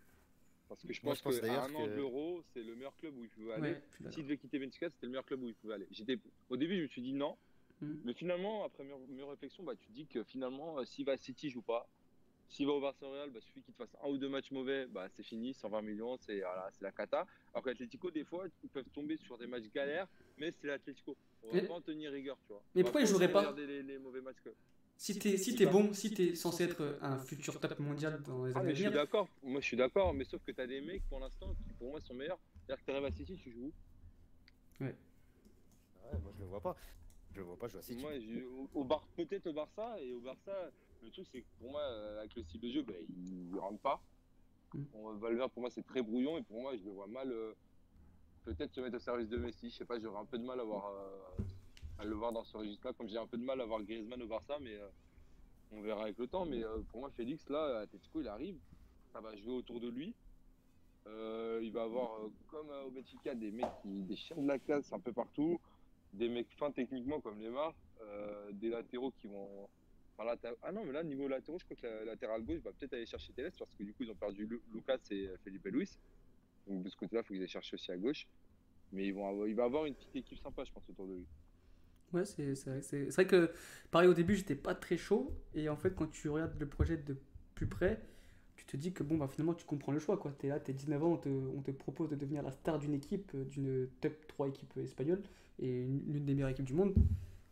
[0.68, 3.24] Parce que je pense, pense qu'à un an de l'euro, c'est le meilleur club où
[3.24, 3.76] il pouvait aller.
[4.10, 5.88] S'il devait quitter Benfica, c'était le meilleur club où il pouvait aller.
[6.48, 7.36] Au début, je me suis dit non.
[7.80, 7.94] Hmm.
[8.04, 11.16] Mais finalement, après mes réflexions, bah, tu te dis que finalement, euh, s'il va à
[11.16, 11.88] City, il joue pas.
[12.50, 14.50] S'il va au Barça Real, bah, il suffit qu'il te fasse un ou deux matchs
[14.50, 17.24] mauvais, bah, c'est fini, 120 millions, c'est voilà, la cata.
[17.54, 21.16] Alors qu'Atletico, des fois, ils peuvent tomber sur des matchs galères, mais c'est l'Atletico.
[21.44, 22.62] On va pas en tenir rigueur, tu vois.
[22.74, 24.50] Mais pourquoi ils joueraient pas les, les, mauvais matchs que...
[24.96, 28.52] Si t'es si es bon, si t'es censé être un futur top mondial dans les
[28.54, 28.76] ah, années à venir.
[28.76, 31.54] Je suis d'accord, moi je suis d'accord, mais sauf que t'as des mecs pour l'instant
[31.64, 32.38] qui pour moi sont meilleurs.
[32.66, 33.72] C'est-à-dire que t'arrives à City, tu joues
[34.80, 34.84] où?
[34.84, 34.94] Ouais.
[36.04, 36.76] Ouais, moi je le vois pas.
[37.34, 38.02] Je vois pas jouer à City.
[38.02, 38.12] Moi,
[38.74, 39.06] au, Bar...
[39.16, 40.70] peut-être au Barça, et au Barça,
[41.02, 43.80] le truc c'est que pour moi, euh, avec le style de jeu, bah, il rentre
[43.80, 44.00] pas.
[44.74, 45.18] Mm.
[45.18, 47.30] Valverde pour moi c'est très brouillon, et pour moi je le vois mal.
[47.30, 47.54] Euh,
[48.44, 50.60] peut-être se mettre au service de Messi, je sais pas, j'aurais un peu de mal
[50.60, 50.86] à voir.
[50.86, 51.42] Euh,
[51.98, 52.94] à le voir dans ce registre-là.
[52.94, 54.88] Comme j'ai un peu de mal à voir Griezmann au Barça, mais euh,
[55.70, 56.46] on verra avec le temps.
[56.46, 58.56] Mais pour moi, Félix, là, Atletico, il arrive,
[59.12, 60.14] ça va jouer autour de lui.
[61.06, 62.12] Il va avoir,
[62.48, 65.60] comme au Benfica, des mecs qui, des chiens de la classe un peu partout,
[66.14, 67.74] des mecs fins techniquement comme Lemar,
[68.52, 69.68] des latéraux qui vont.
[70.62, 73.06] Ah non, mais là, niveau latéraux, je crois que la latéral gauche va peut-être aller
[73.06, 75.98] chercher Teles parce que du coup, ils ont perdu Lucas et Felipe Luis.
[76.66, 78.26] Donc de ce côté-là, il faut qu'ils aillent chercher aussi à gauche.
[78.92, 81.26] Mais ils vont il va avoir une petite équipe sympa, je pense, autour de lui.
[82.12, 82.82] Ouais, c'est vrai.
[82.82, 83.52] C'est vrai que,
[83.90, 85.32] pareil, au début, j'étais pas très chaud.
[85.54, 87.16] Et en fait, quand tu regardes le projet de
[87.54, 88.00] plus près,
[88.56, 90.20] tu te dis que bon, bah, finalement, tu comprends le choix.
[90.38, 92.50] Tu es là, tu es 19 ans, on te, on te, propose de devenir la
[92.50, 95.22] star d'une équipe, euh, d'une top 3 équipe espagnole
[95.60, 96.94] et l'une des meilleures équipes du monde.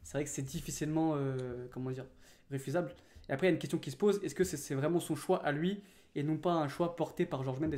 [0.02, 2.06] C'est vrai que c'est difficilement, euh, comment dire,
[2.50, 2.94] refusable.
[3.28, 5.16] Et après, il y a une question qui se pose est-ce que c'est vraiment son
[5.16, 5.82] choix à lui
[6.14, 7.76] et non pas un choix porté par Georges Mendes?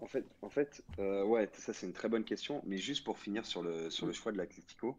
[0.00, 2.62] En fait, en fait euh, ouais, ça c'est une très bonne question.
[2.66, 4.96] Mais juste pour finir sur le, sur le choix de l'Atlético,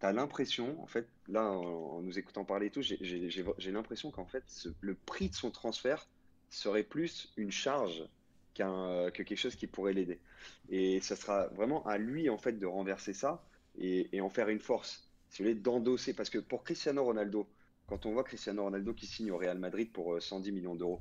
[0.00, 4.26] tu as l'impression, en fait, là, en, nous écoutant parler et tout, j'ai l'impression qu'en
[4.26, 4.44] fait,
[4.80, 6.06] le prix de son transfert
[6.50, 8.04] serait plus une charge
[8.54, 10.18] qu'un que quelque chose qui pourrait l'aider.
[10.70, 13.44] Et ça sera vraiment à lui, en fait, de renverser ça
[13.78, 15.08] et, en faire une force.
[15.30, 16.14] Si vous voulez, d'endosser.
[16.14, 17.46] Parce que pour Cristiano Ronaldo,
[17.88, 21.00] quand on voit Cristiano Ronaldo qui signe au Real Madrid pour 110 euh, millions d'euros,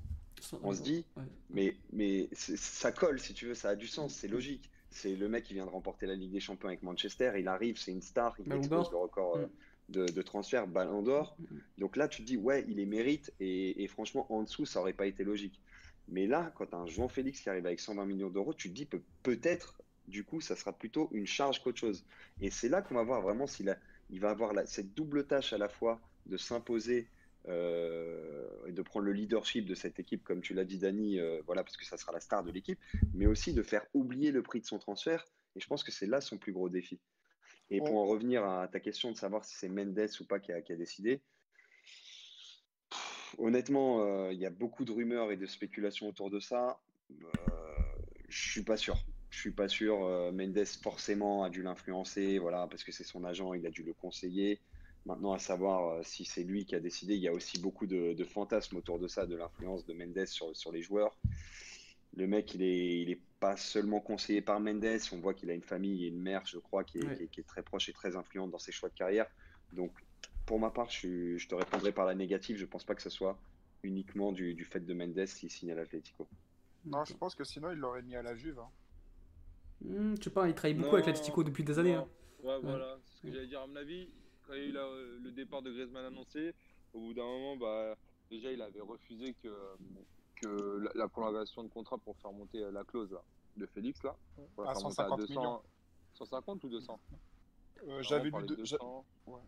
[0.63, 1.05] on se dit,
[1.49, 4.69] mais, mais ça colle, si tu veux, ça a du sens, c'est logique.
[4.89, 7.33] C'est le mec qui vient de remporter la Ligue des Champions avec Manchester.
[7.37, 9.47] Il arrive, c'est une star, il expose le record euh,
[9.89, 10.11] mm.
[10.11, 11.35] de, transfert, Ballon d'Or.
[11.39, 11.45] Mm.
[11.79, 13.33] Donc là, tu te dis, ouais, il est mérite.
[13.39, 15.59] Et, franchement, en dessous, ça aurait pas été logique.
[16.07, 18.69] Mais là, quand tu as un João Félix qui arrive avec 120 millions d'euros, tu
[18.69, 18.87] te dis
[19.23, 22.05] peut-être, du coup, ça sera plutôt une charge qu'autre chose.
[22.39, 23.77] Et c'est là qu'on va voir vraiment s'il
[24.09, 27.09] il va avoir cette double tâche à la fois de s'imposer
[27.49, 31.41] euh, et de prendre le leadership de cette équipe, comme tu l'as dit, Dani, euh,
[31.45, 32.79] voilà, parce que ça sera la star de l'équipe,
[33.13, 35.25] mais aussi de faire oublier le prix de son transfert.
[35.55, 36.99] Et je pense que c'est là son plus gros défi.
[37.69, 40.51] Et pour en revenir à ta question de savoir si c'est Mendes ou pas qui
[40.51, 41.21] a, décidé,
[43.37, 46.79] honnêtement, euh, il y a beaucoup de rumeurs et de spéculations autour de ça.
[48.29, 49.05] je suis pas sûr.
[49.29, 49.99] Je suis pas sûr.
[50.33, 53.93] Mendes forcément a dû l'influencer, voilà, parce que c'est son agent, il a dû le
[53.93, 54.61] conseiller.
[55.07, 57.87] Maintenant, à savoir euh, si c'est lui qui a décidé, il y a aussi beaucoup
[57.87, 61.15] de, fantasmes autour de ça, de l'influence de Mendes sur, sur, les joueurs.
[62.17, 65.53] Le mec, il n'est il est pas seulement conseillé par Mendes, on voit qu'il a
[65.53, 68.17] une famille et une mère, je crois, qui est, qui, est, très proche et très
[68.17, 69.27] influente dans ses choix de carrière.
[69.71, 69.91] Donc,
[70.45, 72.57] pour ma part, je, je te répondrai par la négative.
[72.57, 73.39] Je ne pense pas que ce soit
[73.83, 76.27] uniquement du, du fait de Mendes s'il signe à l'Atlético.
[76.83, 78.59] Non, je pense que sinon, il l'aurait mis à la Juve.
[78.59, 78.69] Hein.
[79.85, 81.93] Hmm, je sais pas, il travaille beaucoup avec l'Atlético depuis des années.
[81.93, 82.09] Hein.
[82.43, 83.61] Ouais, voilà, c'est ce que j'allais dire.
[83.61, 84.09] À mon avis,
[84.47, 86.53] quand il y a eu le départ de Griezmann annoncé,
[86.93, 87.95] au bout d'un moment, bah,
[88.29, 89.53] déjà, il avait refusé que,
[90.35, 93.15] que la, prolongation de contrat pour faire monter la clause
[93.57, 94.15] de Félix, là,
[94.65, 95.61] à 150 millions.
[96.13, 96.99] 150 ou 200
[98.01, 98.63] J'avais lu deux.
[99.27, 99.41] Ouais.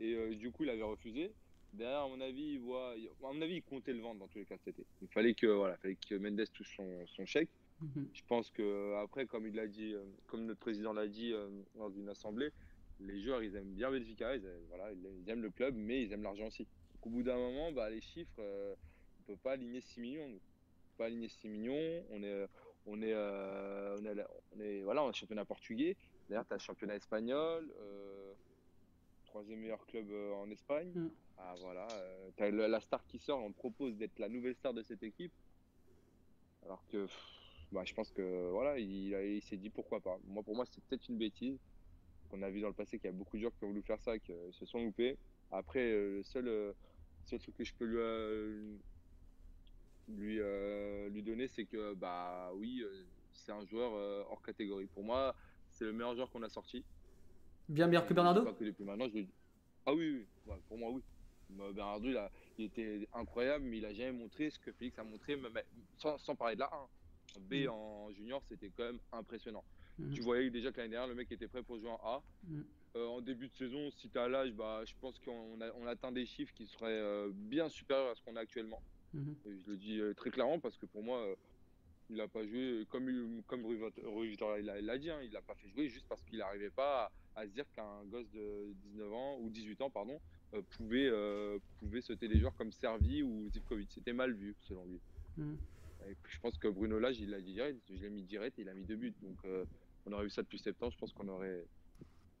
[0.00, 1.32] Et du coup, il avait refusé.
[1.72, 4.38] Derrière, à mon avis, il voit, à mon avis, il comptait le vendre dans tous
[4.38, 4.86] les cas cet été.
[5.02, 7.50] Il fallait que, voilà, fallait que Mendes touche son, son chèque.
[7.80, 8.08] Mhm.
[8.12, 11.48] Je pense que après, comme il l'a dit, euh, comme notre président l'a dit euh,
[11.76, 12.50] dans une assemblée,
[13.00, 16.12] les joueurs, ils aiment bien Benfica, ils aiment, voilà, ils aiment le club, mais ils
[16.12, 16.66] aiment l'argent aussi.
[17.02, 18.74] au bout d'un moment, bah, les chiffres, euh,
[19.20, 20.26] on peut pas aligner 6 millions.
[20.26, 22.04] On peut pas aligner 6 millions.
[22.10, 22.46] On est,
[22.86, 24.24] on est, on est,
[24.56, 25.96] on est, voilà, on est championnat portugais.
[26.28, 27.72] D'ailleurs, tu as le championnat espagnol
[29.28, 30.90] troisième meilleur club euh, en Espagne.
[30.94, 31.10] Mm.
[31.38, 34.82] Ah voilà, euh, as la star qui sort, on propose d'être la nouvelle star de
[34.82, 35.32] cette équipe.
[36.64, 37.06] Alors que
[37.70, 40.18] bah, je pense que voilà, il, il s'est dit pourquoi pas.
[40.26, 41.58] Moi pour moi c'est peut-être une bêtise.
[42.32, 43.82] On a vu dans le passé qu'il y a beaucoup de joueurs qui ont voulu
[43.82, 45.16] faire ça, qui se sont loupés.
[45.50, 46.74] Après, euh, le seul,
[47.24, 48.78] seul truc que je peux lui,
[50.08, 50.40] lui,
[51.10, 52.84] lui donner, c'est que bah oui,
[53.32, 53.92] c'est un joueur
[54.30, 54.86] hors catégorie.
[54.86, 55.34] Pour moi,
[55.70, 56.84] c'est le meilleur joueur qu'on a sorti.
[57.68, 58.42] Bien meilleur que Bernardo
[59.84, 60.54] Ah oui, oui.
[60.68, 61.02] pour moi, oui.
[61.50, 65.04] Bernardo, il, a, il, était incroyable, mais il a jamais montré ce que Félix a
[65.04, 65.40] montré,
[65.96, 66.70] sans, sans parler de la
[67.36, 67.40] 1.
[67.40, 67.68] B mm.
[67.68, 69.64] en junior, c'était quand même impressionnant.
[69.98, 70.10] Mm.
[70.12, 72.22] Tu voyais déjà que l'année dernière, le mec était prêt pour jouer en A.
[72.44, 72.60] Mm.
[72.96, 76.10] Euh, en début de saison, si tu as l'âge, bah, je pense qu'on on atteint
[76.10, 78.82] des chiffres qui seraient euh, bien supérieurs à ce qu'on a actuellement.
[79.14, 79.62] Mm-hmm.
[79.64, 81.24] je le dis euh, très clairement parce que pour moi,
[82.10, 85.68] il n'a pas joué comme, comme Rui Vitor l'a dit, hein, il l'a pas fait
[85.68, 89.50] jouer juste parce qu'il n'arrivait pas à, se dire qu'un gosse de 19 ans ou
[89.50, 90.18] 18 ans pardon,
[90.70, 91.10] pouvait,
[91.78, 93.90] pouvait sauter des joueurs comme Servi ou Zivkovic.
[93.92, 95.00] C'était mal vu selon lui.
[95.36, 95.54] Mm.
[96.28, 98.68] je pense que Bruno Lage, il l'a dit direct, je l'ai mis direct et il
[98.68, 99.14] a mis deux buts.
[99.22, 99.38] Donc
[100.08, 101.66] on aurait eu ça depuis septembre, je pense qu'on aurait.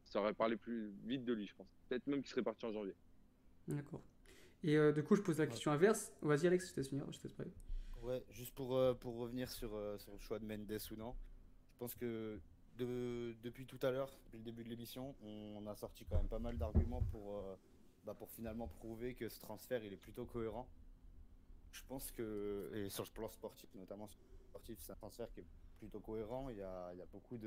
[0.04, 1.68] Ça aurait parlé plus vite de lui, je pense.
[1.88, 2.94] Peut-être même qu'il serait parti en janvier.
[3.66, 4.02] D'accord.
[4.62, 6.12] Et du coup, je pose la question inverse.
[6.22, 7.36] Vas-y, Alex, je te finir, je te laisse
[8.02, 11.14] Ouais, juste pour, euh, pour revenir sur, euh, sur, le choix de Mendes ou non,
[11.72, 12.38] je pense que
[12.76, 16.28] de, depuis tout à l'heure, depuis le début de l'émission, on, a sorti quand même
[16.28, 17.56] pas mal d'arguments pour, euh,
[18.04, 20.68] bah pour finalement prouver que ce transfert il est plutôt cohérent.
[21.72, 25.30] Je pense que, et sur le plan sportif, notamment sur le sportif, c'est un transfert
[25.32, 25.46] qui est
[25.78, 26.50] plutôt cohérent.
[26.50, 27.38] Il y a, il y a beaucoup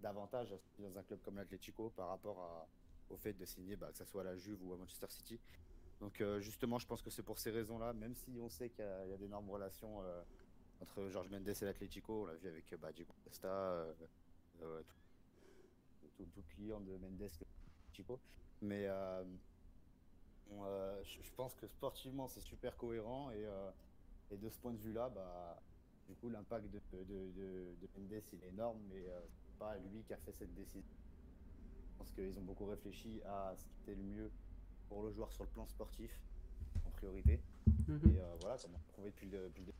[0.00, 2.66] d'avantages dans un club comme l'Atlético par rapport
[3.10, 5.38] au fait de signer, bah, que ce soit à la Juve ou à Manchester City.
[6.00, 8.84] Donc euh, justement, je pense que c'est pour ces raisons-là, même si on sait qu'il
[8.84, 10.20] y, a d'énormes relations euh,
[10.80, 13.92] entre Georges Mendes et l'Atlético, on l'a vu avec bah, Diego Costa, euh,
[16.16, 18.18] tout, tout, client de Mendes l'Atlético.
[18.62, 18.88] Mais
[21.04, 23.46] je, pense que sportivement, c'est super cohérent et,
[24.32, 25.62] et, de ce point de vue-là, bah,
[26.12, 29.02] du coup, l'impact de, de, Mendes il est énorme, mais
[29.44, 30.82] c'est pas lui qui a fait cette décision.
[31.92, 34.30] Je pense qu'ils ont beaucoup réfléchi à ce qui était le mieux
[34.88, 36.10] pour le joueur sur le plan sportif
[36.86, 37.40] en priorité.
[37.88, 38.00] Mhm.
[38.04, 39.72] Et euh, voilà, comme on a trouvé depuis le, début.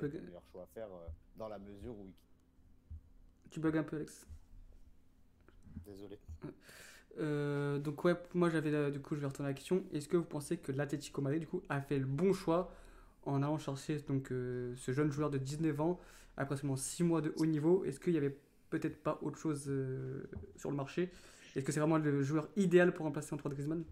[0.00, 1.06] le meilleur choix à faire euh,
[1.36, 2.12] dans la mesure où
[3.50, 4.26] Tu bugs un peu, Alex?
[5.86, 6.18] Désolé.
[7.18, 9.84] Euh, donc ouais, moi j'avais du coup je vais retourner à la question.
[9.92, 12.72] Est-ce que vous pensez que l'Atletico Madrid du coup a fait le bon choix
[13.26, 16.00] en allant chercher donc ce jeune joueur de 19 ans
[16.36, 18.36] après seulement 6 mois de haut niveau Est-ce qu'il y avait
[18.70, 19.70] peut-être pas autre chose
[20.56, 21.10] sur le marché?
[21.54, 23.84] Est-ce que c'est vraiment le joueur idéal pour remplacer Antoine Griezmann?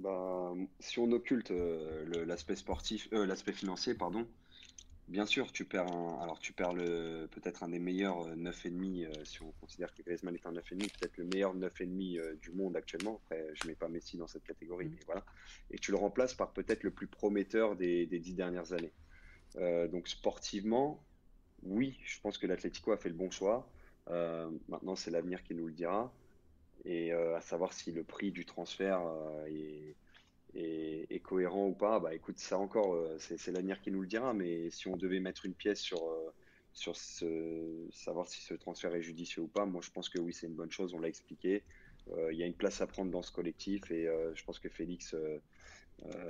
[0.00, 4.26] Bah, si on occulte euh, l'aspect sportif, euh, l'aspect financier, pardon,
[5.10, 9.24] bien sûr, tu perds un, alors tu perds le peut-être un des meilleurs 9,5 euh,
[9.24, 13.20] si on considère que Griezmann est un 9,5, peut-être le meilleur 9,5 du monde actuellement.
[13.24, 14.92] Après, je mets pas Messi dans cette catégorie, mm.
[14.92, 15.24] mais voilà.
[15.70, 18.92] Et tu le remplaces par peut-être le plus prometteur des, des dix dernières années.
[19.88, 21.04] donc sportivement,
[21.62, 23.68] oui, je pense que l'Atlético a fait le bon choix.
[24.10, 26.12] Euh, maintenant, c'est l'avenir qui nous le dira.
[26.84, 29.96] Et euh, à savoir si le prix du transfert euh, est,
[31.30, 34.34] cohérent ou pas, bah écoute, ça encore, c'est l'avenir qui nous le dira.
[34.34, 36.02] Mais si on devait mettre une pièce sur,
[36.72, 40.34] sur ce, savoir si ce transfert est judicieux ou pas, moi je pense que oui,
[40.34, 41.62] c'est une bonne chose, on l'a expliqué.
[42.08, 45.14] Il y a une place à prendre dans ce collectif et je pense que Félix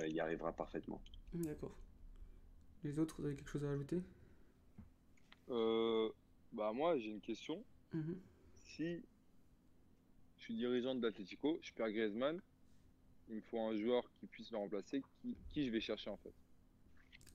[0.07, 1.01] y arrivera parfaitement.
[1.33, 1.75] D'accord.
[2.83, 4.03] Les autres, vous avez quelque chose à ajouter?
[6.53, 7.63] Bah moi j'ai une question.
[7.91, 8.19] Mhm.
[8.59, 9.01] Si
[10.37, 12.39] je suis dirigeant de l'Atletico, je perds Griezmann,
[13.31, 16.17] il me faut un joueur qui puisse le remplacer, qui, qui je vais chercher en
[16.17, 16.33] fait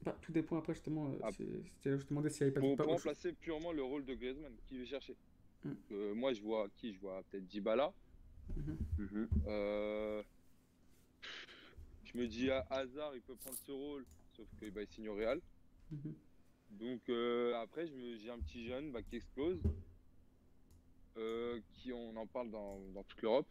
[0.05, 1.31] bah, Tout dépend après justement, euh, ah.
[1.33, 4.15] c'était là je demandais s'il n'y avait pas Pour, pour remplacer purement le rôle de
[4.15, 5.17] Griezmann, qui je vais chercher
[5.65, 5.73] mm.
[5.93, 6.93] euh, Moi je vois qui?
[6.95, 7.93] Je vois peut-être Dybala.
[8.55, 8.77] Mhm.
[8.99, 9.29] Mhm.
[9.49, 10.23] Euh,
[12.05, 14.05] je me dis à Hazard il peut prendre ce rôle,
[14.37, 15.41] sauf qu'il bah, signe au Real.
[16.71, 19.61] Donc euh, après, j'ai un petit jeune bah, qui explose,
[21.17, 23.47] euh, qui on en parle dans, toute l'Europe.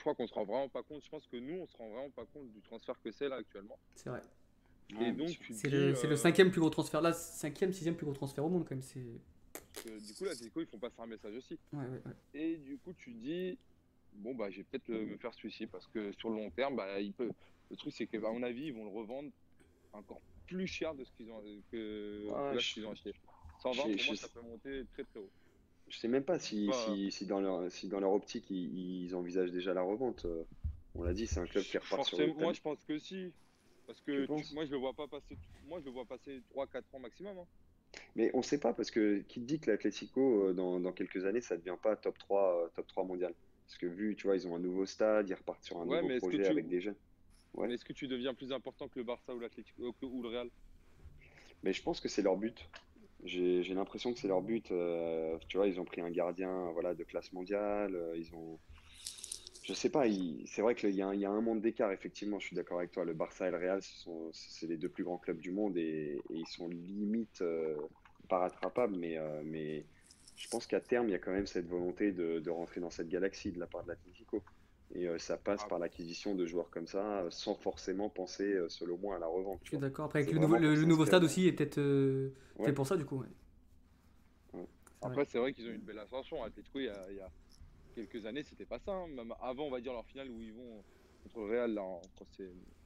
[0.00, 1.04] Que je crois qu'on se rend vraiment pas compte.
[1.04, 3.36] Je pense que nous, on se rend vraiment pas compte du transfert que c'est là
[3.36, 3.78] actuellement.
[3.94, 4.22] C'est vrai.
[5.00, 8.14] Et donc, c'est le, le, euh, cinquième plus gros transfert là, cinquième, sixième plus gros
[8.14, 8.82] transfert au monde quand même.
[8.82, 9.04] C'est
[9.84, 11.58] du coup, l'Atletico, ils font passer un message aussi.
[12.34, 13.58] Et du coup, tu dis,
[14.14, 16.98] bon, bah, je vais peut-être me faire celui-ci parce que sur le long terme, bah,
[17.00, 17.30] il peut.
[17.70, 19.30] Le truc, c'est qu'à mon avis, ils vont le revendre
[19.92, 23.12] encore plus cher de ce qu'ils ont, que, qu'ils ont acheté.
[23.62, 25.30] 120, pour moi, ça peut monter très très haut.
[25.90, 29.50] Je sais même pas si, si, si, dans, leur, si dans leur optique ils, envisagent
[29.50, 30.24] déjà la revente.
[30.24, 30.44] Euh,
[30.94, 33.32] on l'a dit, c'est un club qui repart sur le Moi, je pense que si.
[33.86, 35.36] Parce que moi, je le vois pas passer.
[35.66, 37.38] Moi, je le vois passer 3-4 ans maximum.
[37.38, 37.46] Hein.
[38.14, 40.92] Mais on ne sait pas parce que qui te dit que l'Atlético euh, dans, dans,
[40.92, 43.34] quelques années ça ne devient pas top 3 euh, top 3 mondial.
[43.66, 46.18] Parce que vu, tu vois, ils ont un nouveau stade, ils repartent sur un nouveau
[46.18, 46.96] projet avec des jeunes.
[47.54, 47.72] Ouais.
[47.72, 50.50] Est-ce que tu deviens plus important que le Barça ou l'Atlético ou le Real?
[51.64, 52.68] Mais je pense que c'est leur but.
[53.24, 54.70] J'ai l'impression que c'est leur but.
[54.70, 57.94] Euh, tu vois, ils ont pris un gardien voilà, de classe mondiale.
[57.94, 58.58] Euh, ils ont.
[59.62, 60.04] Je sais pas,
[60.46, 63.04] c'est vrai qu'il y, y, a un monde d'écart, effectivement, je suis d'accord avec toi.
[63.04, 63.80] Le Barça et le Real,
[64.32, 67.76] c'est les deux plus grands clubs du monde et, ils sont limite euh,
[68.28, 68.96] pas rattrapables.
[68.96, 69.84] Mais, mais
[70.36, 72.90] je pense qu'à terme, il y a quand même cette volonté de, de, rentrer dans
[72.90, 74.42] cette galaxie de la part de l'Atlético.
[74.94, 75.68] Et ça passe ah.
[75.68, 79.60] par l'acquisition de joueurs comme ça, sans forcément penser, selon moi, à la revente.
[79.62, 80.06] Je suis d'accord.
[80.06, 81.80] Après, avec le nouveau, le, nouveau stade aussi est peut-être
[82.64, 83.22] fait pour ça, du coup.
[85.02, 86.42] Après, c'est vrai qu'ils ont une belle ascension.
[86.42, 87.30] Atletico, il y a, il y a
[87.94, 88.92] quelques années, c'était pas ça.
[88.92, 89.06] Hein.
[89.08, 90.82] Même avant, on va dire, leur finale où ils vont
[91.22, 92.26] contre le Real, là, quand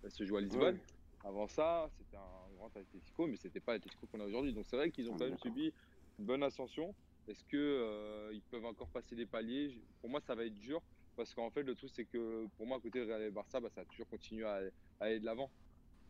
[0.03, 0.79] elle se joue à Lisbonne.
[1.25, 4.53] Avant ça, c'était un grand Atletico, mais c'était pas l'Atletico qu'on a aujourd'hui.
[4.53, 5.73] Donc c'est vrai qu'ils ont quand même subi
[6.19, 6.95] une bonne ascension.
[7.27, 9.81] Est-ce qu'ils euh, ils peuvent encore passer des paliers?
[10.01, 10.83] Pour moi, ça va être dur.
[11.17, 13.61] Parce qu'en fait, le truc, c'est que pour moi, à côté de Real et Barça,
[13.61, 14.61] bah, ça a toujours continué à,
[15.01, 15.51] aller de l'avant.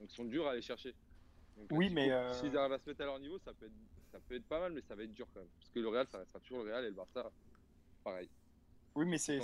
[0.00, 0.94] Donc ils sont durs à aller chercher.
[1.70, 2.10] oui, mais.
[2.10, 2.32] Euh...
[2.34, 3.72] S'ils arrivent à se mettre à leur niveau, ça peut être
[4.14, 5.48] ça peut être pas mal, mais ça va être dur quand même.
[5.58, 7.32] Parce que le Real, ça restera toujours le Real et le Barça,
[8.04, 8.28] pareil.
[8.94, 9.40] Oui, mais c'est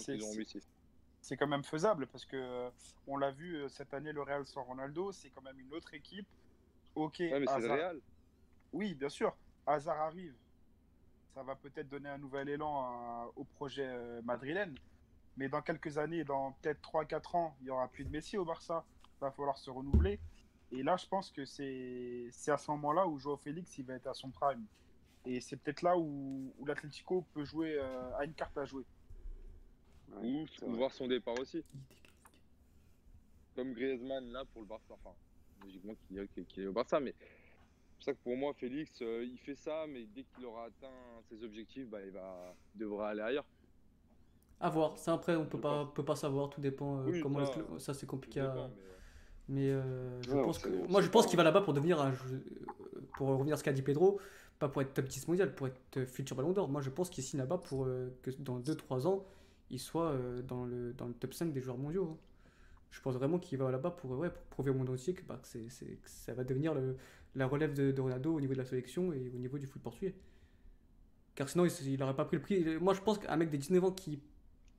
[1.23, 2.71] c'est quand même faisable parce que euh,
[3.07, 5.93] on l'a vu euh, cette année, le Real sans Ronaldo, c'est quand même une autre
[5.93, 6.27] équipe.
[6.95, 7.17] Ok.
[7.19, 8.01] Ouais, mais c'est le Real.
[8.73, 9.37] Oui, bien sûr.
[9.67, 10.35] Hazard arrive.
[11.35, 13.89] Ça va peut-être donner un nouvel élan au projet
[14.23, 14.75] madrilène.
[15.37, 18.45] Mais dans quelques années, dans peut-être 3-4 ans, il y aura plus de Messi au
[18.45, 18.85] Barça.
[19.17, 20.19] Il va falloir se renouveler.
[20.73, 24.07] Et là, je pense que c'est à ce moment-là où Joao Félix il va être
[24.07, 24.65] à son prime.
[25.27, 28.85] Et c'est peut-être là où, où l'Atlético peut jouer, euh, a une carte à jouer.
[30.23, 31.65] Ou, voir son départ aussi.
[33.55, 34.95] Comme Griezmann là pour le Barça.
[34.95, 35.15] Enfin,
[35.63, 39.39] logiquement qu'il est au Barça, mais c'est pour ça que pour moi, Félix, euh, il
[39.39, 40.89] fait ça, mais dès qu'il aura atteint
[41.29, 43.47] ses objectifs, bah, il va, devra aller ailleurs.
[44.61, 44.99] À voir.
[44.99, 46.51] Ça, après, on peut pas, peut pas savoir.
[46.51, 47.41] Tout dépend euh, comment
[47.79, 48.71] ça, c'est compliqué à.
[49.51, 52.13] Mais euh, je pense que, moi, je pense qu'il va là-bas pour devenir un,
[53.17, 54.21] pour revenir à ce qu'a dit Pedro,
[54.61, 56.69] pas pour être top 10 mondial, pour être futur ballon d'or.
[56.69, 59.27] Moi, je pense qu'il signe là-bas pour euh, que dans 2-3 ans,
[59.71, 62.11] il soit euh, dans, le, dans le top 5 des joueurs mondiaux.
[62.13, 62.17] Hein.
[62.93, 65.41] Je pense vraiment qu'il va là-bas pour, ouais, pour prouver au monde entier que, bah,
[65.43, 66.97] que, c'est, que ça va devenir le,
[67.35, 69.83] la relève de, de, Ronaldo au niveau de la sélection et au niveau du foot
[69.83, 70.15] portugais.
[71.35, 72.79] Car sinon, il n'aurait pas pris le prix.
[72.81, 74.21] Moi, je pense qu'un mec de 19 ans qui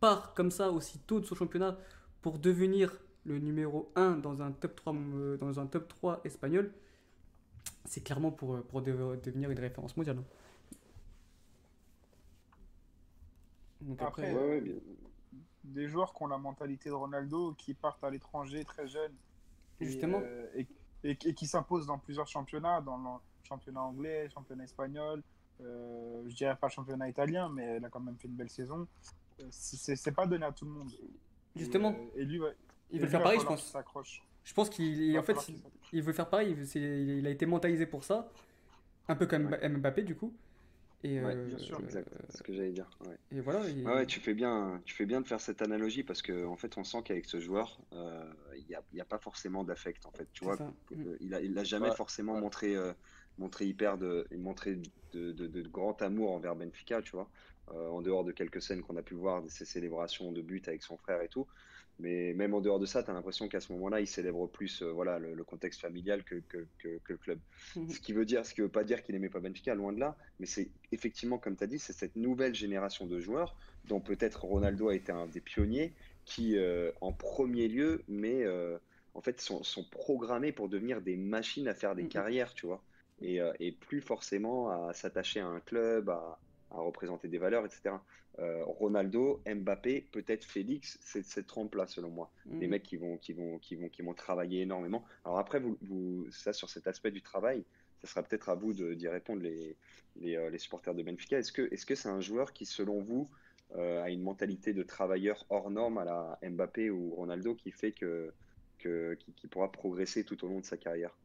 [0.02, 1.78] part comme ça aussi tôt de son championnat
[2.22, 6.74] pour devenir le numéro 1 dans un top 3, euh, dans un top 3 espagnol,
[7.86, 10.18] c'est clairement pour, euh, pour devenir une référence mondiale.
[10.18, 10.26] Hein.
[13.82, 14.80] Donc après, euh,
[15.64, 19.16] des joueurs qui ont la mentalité de Ronaldo, qui partent à l'étranger très jeunes,
[19.80, 20.22] justement,
[20.56, 20.68] et,
[21.04, 25.24] et, qui s'imposent dans plusieurs championnats, dans le championnat anglais, championnat espagnol,
[25.60, 28.88] je dirais pas championnat italien, mais elle a quand même fait une belle saison.
[29.50, 30.91] C'est pas donné à tout le monde.
[31.56, 31.96] Justement.
[32.15, 32.39] Et, lui,
[32.91, 33.74] il veut faire pareil, je pense.
[34.44, 35.36] Je pense qu'il en fait,
[35.94, 36.56] il veut faire pareil.
[36.76, 38.32] Il a été mentalisé pour ça,
[39.08, 40.34] un peu comme Mbappé du coup.
[41.04, 42.89] Et euh, bien sûr, c'est ce que j'allais dire.
[43.32, 43.62] Et voilà.
[43.62, 46.78] Ouais, tu fais bien, tu fais bien de faire cette analogie parce que en fait,
[46.78, 50.06] on sent qu'avec ce joueur, euh, il n'y a, a, pas forcément d'affect.
[50.06, 51.17] En fait, tu vois, mm.
[51.20, 52.94] il a, il a jamais forcément montré, euh,
[53.39, 54.80] montré hyper de, montré
[55.13, 57.30] de, de, de, grand amour envers Benfica, tu vois.
[57.76, 60.84] En dehors de quelques scènes qu'on a pu voir, de ses célébrations de but avec
[60.84, 61.48] son frère et tout.
[62.02, 64.82] Mais même en dehors de ça, tu as l'impression qu'à ce moment-là, il célèbre plus
[64.82, 67.40] euh, voilà, le, contexte familial que, que, que, le club.
[67.76, 67.90] Mhm.
[67.90, 70.00] Ce qui veut dire, ce qui veut pas dire qu'il n'aimait pas Benfica, loin de
[70.00, 73.56] là, mais c'est effectivement, comme tu as dit, c'est cette nouvelle génération de joueurs,
[73.86, 75.94] dont peut-être Ronaldo a été un des pionniers,
[76.26, 78.78] qui, euh, en premier lieu, mais euh,
[79.14, 82.10] en fait, sont, sont, programmés pour devenir des machines à faire des mhm.
[82.10, 82.82] carrières, tu vois.
[83.24, 86.39] Et, et plus forcément à s'attacher à un club, à,
[86.72, 87.95] à représenter des valeurs, etc.
[88.39, 92.32] Euh, Ronaldo, Mbappé, peut-être Félix, c'est cette trempe-là selon moi.
[92.45, 92.69] Les mhm.
[92.69, 95.03] mecs qui vont, qui vont, qui vont, qui vont travailler énormément.
[95.26, 97.63] Alors après, vous, vous ça sur cet aspect du travail,
[98.01, 99.76] ça sera peut-être à vous d'y répondre les,
[100.15, 101.38] les, euh, les, supporters de Benfica.
[101.38, 103.30] Est-ce que, est-ce que c'est un joueur qui, selon vous,
[103.76, 107.91] euh, a une mentalité de travailleur hors norme à la Mbappé ou Ronaldo qui fait
[107.91, 108.34] que,
[108.80, 111.15] que qui, pourra progresser tout au long de sa carrière?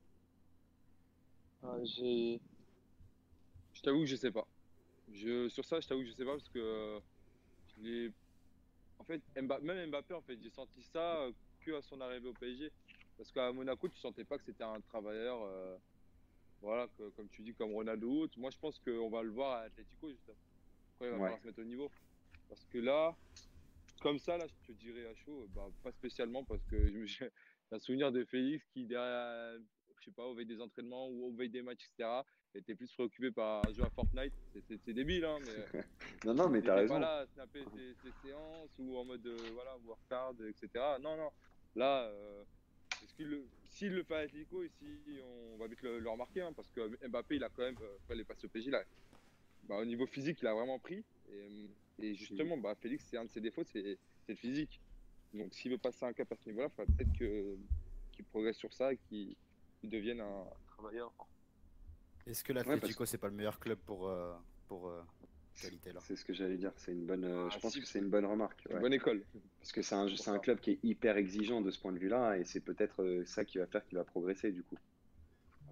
[3.73, 4.47] Je t'avoue que je sais pas.
[5.13, 7.01] Je, sur ça, je t'avoue que je sais pas parce que
[7.79, 8.11] je
[8.99, 11.29] en fait, même Mbappé, en fait, j'ai senti ça
[11.61, 12.73] que à son arrivée au PSG.
[13.17, 15.39] Parce qu'à Monaco, tu sentais pas que c'était un travailleur,
[16.61, 18.27] voilà, comme tu dis, comme Ronaldo.
[18.37, 20.37] Moi, je pense qu'on va le voir à Atletico, justement.
[20.99, 21.91] Quand il va falloir se mettre au niveau.
[22.49, 23.15] Parce que là,
[24.01, 26.77] comme ça, là, je te dirais à chaud, bah, pas spécialement, parce que
[27.07, 27.31] j'ai
[27.71, 29.59] un souvenir de Félix qui, derrière,
[30.07, 32.09] je sais pas, au veille des entraînements ou au veille des matchs, etc.,
[32.55, 34.33] était plus préoccupé par jouer à Fortnite.
[34.69, 35.81] C'est débile, hein, mais.
[36.25, 36.99] non, non, mais t'as raison.
[36.99, 40.69] Voilà, snapper ses, ses, séances ou en mode, euh, voilà, workout, etc.
[41.01, 41.31] Non, non.
[41.75, 42.45] Là, euh,
[43.17, 43.45] s'il le,
[43.83, 45.21] le fait à Atletico, ici,
[45.53, 47.97] on va vite le, le remarquer, hein, parce que Mbappé, il a quand même, euh,
[48.07, 48.85] quand il est passé au PSG, là,
[49.65, 51.05] bah, au niveau physique, il a vraiment pris.
[51.29, 51.49] Et,
[51.99, 53.99] et justement, bah, Félix, c'est un de ses défauts, c'est
[54.29, 54.81] le physique.
[55.35, 57.13] Donc, s'il veut passer un cap à ce niveau-là, il faudrait peut-être
[58.13, 58.99] qu'il progresse sur ça et
[59.79, 61.13] qu'il devienne un travailleur.
[62.27, 64.35] Est-ce que l'Atlético, c'est pas le meilleur club pour, euh,
[64.67, 65.01] pour euh,
[65.61, 66.01] qualité là?
[66.03, 66.73] C'est ce que j'allais dire.
[66.77, 67.25] C'est une bonne.
[67.25, 68.67] Euh, je ah, pense que c'est une bonne remarque.
[68.71, 69.25] Une bonne école.
[69.61, 71.99] Parce que c'est un, c'est un club qui est hyper exigeant de ce point de
[71.99, 74.79] vue-là, et c'est peut-être ça qui va faire qu'il va progresser du coup.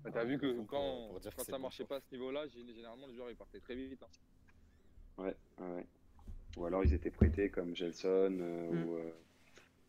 [0.05, 3.31] Bah, T'as vu que quand, quand ça marchait pas à ce niveau-là, généralement les joueurs
[3.31, 4.03] ils partaient très vite.
[4.03, 5.23] Hein.
[5.23, 5.87] Ouais, ouais.
[6.57, 8.85] Ou alors ils étaient prêtés comme Gelson, mm.
[8.85, 8.99] ou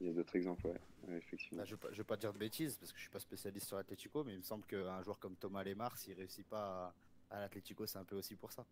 [0.02, 1.18] il y a d'autres exemples, ouais.
[1.18, 1.60] effectivement.
[1.60, 3.78] Bah, je ne vais, pas dire de bêtises parce que je suis pas spécialiste sur
[3.78, 6.94] l'Atletico, mais il me semble qu'un joueur comme Thomas Lemar, s'il réussit pas
[7.30, 8.66] à, l'Atletico, c'est un peu aussi pour ça.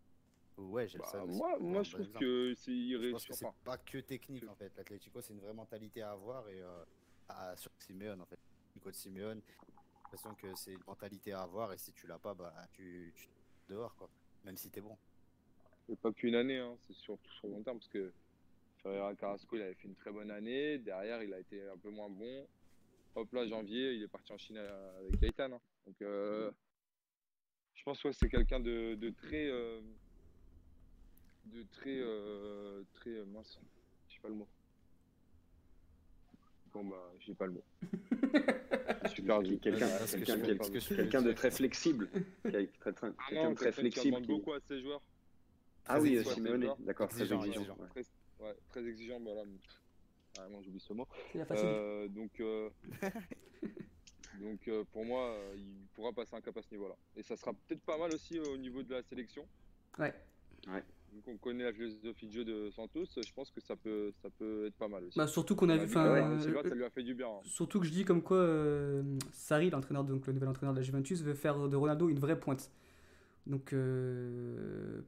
[0.57, 3.33] Ouais, j'ai bah, Moi, moi je trouve que c'est réussit.
[3.33, 4.71] c'est pas que technique en fait.
[4.77, 8.39] L'Atletico, c'est une vraie mentalité à avoir et euh, sur Simeone en fait.
[8.75, 9.55] Nico de Simeone, j'ai
[10.03, 13.29] l'impression que c'est une mentalité à avoir et si tu l'as pas, bah tu, tu
[13.69, 14.09] dehors quoi.
[14.43, 14.97] Même si t'es bon.
[16.01, 16.75] Pas qu'une année, hein.
[16.87, 18.11] c'est surtout sur long terme parce que
[18.83, 20.77] Ferreira Carrasco, il avait fait une très bonne année.
[20.77, 22.45] Derrière, il a été un peu moins bon.
[23.15, 25.53] Hop là, janvier, il est parti en Chine avec Gaëtan.
[25.53, 25.61] Hein.
[25.87, 26.51] Donc, euh,
[27.75, 29.47] je pense que c'est quelqu'un de, très.
[29.47, 29.79] Euh,
[31.45, 31.97] de très.
[31.99, 33.59] Euh, très mince.
[34.09, 34.47] Je sais pas le mot.
[36.73, 37.63] Bon, bah, j'ai pas le mot.
[39.13, 39.87] Super Quelqu'un
[40.95, 42.09] quelqu'un de très flexible.
[42.43, 44.21] Quelqu'un ah de très flexible.
[44.21, 45.01] Qui beaucoup à ses joueurs.
[45.85, 47.31] Ah oui, Simeone, d'accord, très
[48.69, 49.43] très exigeant, voilà.
[50.39, 51.07] Ah, moi j'oublie ce mot.
[51.35, 52.69] Euh, donc, euh,
[54.41, 56.95] donc euh, pour moi, il pourra passer un cap à ce niveau-là.
[57.15, 59.45] Et ça sera peut-être pas mal aussi au niveau de la sélection.
[59.99, 60.13] Ouais.
[60.67, 60.83] ouais.
[61.13, 64.29] Donc on connaît la philosophie de jeu de Santos, je pense que ça peut, ça
[64.31, 65.19] peut être pas mal aussi.
[65.19, 65.85] Bah, surtout qu'on a vu.
[65.85, 67.27] Enfin, ça lui a fait du bien.
[67.27, 67.41] Hein.
[67.43, 68.43] Surtout que je dis comme quoi
[69.31, 72.39] Sarri, l'entraîneur, donc le nouvel entraîneur de la Juventus, veut faire de Ronaldo une vraie
[72.39, 72.71] pointe.
[73.45, 73.75] Donc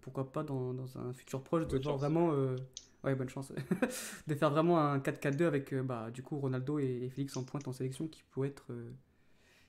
[0.02, 2.34] pourquoi pas dans, dans, un futur proche de voir vraiment
[3.06, 3.52] Ouais, bonne chance.
[4.28, 7.68] de faire vraiment un 4-4-2 avec euh, bah, du coup Ronaldo et, Félix en pointe
[7.68, 8.90] en sélection qui pourrait être euh,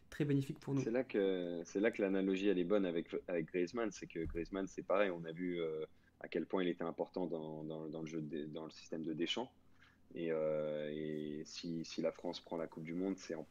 [0.09, 0.81] très bénéfique pour nous.
[0.81, 4.21] C'est là que c'est là que l'analogie elle est bonne avec avec Griezmann, c'est que
[4.25, 5.85] Griezmann c'est pareil, on a vu euh,
[6.21, 9.12] à quel point il était important dans, dans, dans le jeu dans le système de
[9.12, 9.53] Deschamps.
[10.14, 13.47] Et, et si, si, la France prend la Coupe du Monde, c'est en,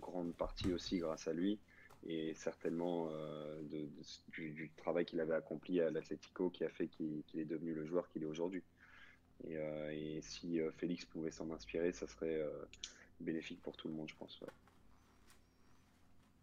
[0.00, 1.58] grande partie aussi grâce à lui
[2.06, 3.88] et certainement de,
[4.28, 8.08] du, travail qu'il avait accompli à l'Atlético qui a fait qu'il est devenu le joueur
[8.08, 8.62] qu'il est aujourd'hui.
[9.46, 12.64] Euh, et, si euh, Félix pouvait s'en inspirer, ça serait euh,
[13.20, 14.40] bénéfique pour tout le monde, je pense.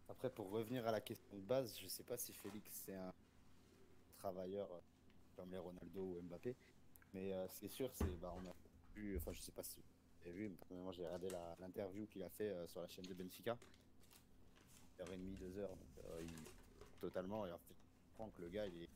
[0.08, 2.94] Après, pour revenir à la question de base, je ne sais pas si Félix c'est
[2.94, 3.12] un
[4.18, 4.68] travailleur
[5.36, 6.56] comme les Ronaldo ou Mbappé,
[7.12, 8.54] mais ce qui est sûr, c'est bah, on a
[8.94, 11.28] vu, enfin je sais pas si vous avez vu, moi j'ai regardé
[11.60, 13.58] l'interview qu'il a fait sur la chaîne de Benfica,
[15.00, 16.26] heure et demie, deux heures, donc,
[17.00, 17.46] totalement.
[17.46, 18.88] Et en fait, je comprends que le gars il est,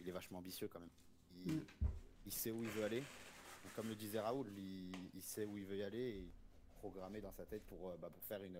[0.00, 0.88] il est vachement ambitieux quand même.
[1.46, 1.64] Il, mm
[2.26, 3.02] il sait où il veut aller.
[3.74, 6.32] comme le disait Raoul, il, sait où il veut y aller et
[6.78, 8.58] programmer dans sa tête pour, euh, bah, pour faire une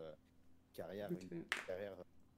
[0.73, 1.95] carrière, une carrière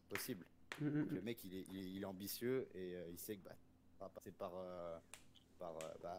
[0.09, 0.45] possible.
[0.81, 1.25] Mm, mm, le mm.
[1.25, 3.57] mec, il est, il est, ambitieux et euh, il sait que bah,
[4.01, 4.99] va passer par, euh,
[5.59, 6.19] par bah,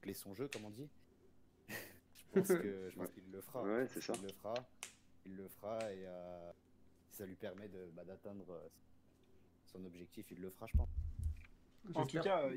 [0.00, 0.88] clé son jeu, comme on dit.
[1.68, 3.62] je pense que je pense qu'il le fera.
[3.62, 4.12] Ouais, c'est ça.
[4.16, 4.54] Il le fera.
[5.26, 6.06] Il le fera et
[7.14, 8.44] ça lui permet de bah, d'atteindre
[9.66, 10.26] son objectif.
[10.30, 10.88] Il le fera, je pense.
[11.94, 12.48] En tout cas,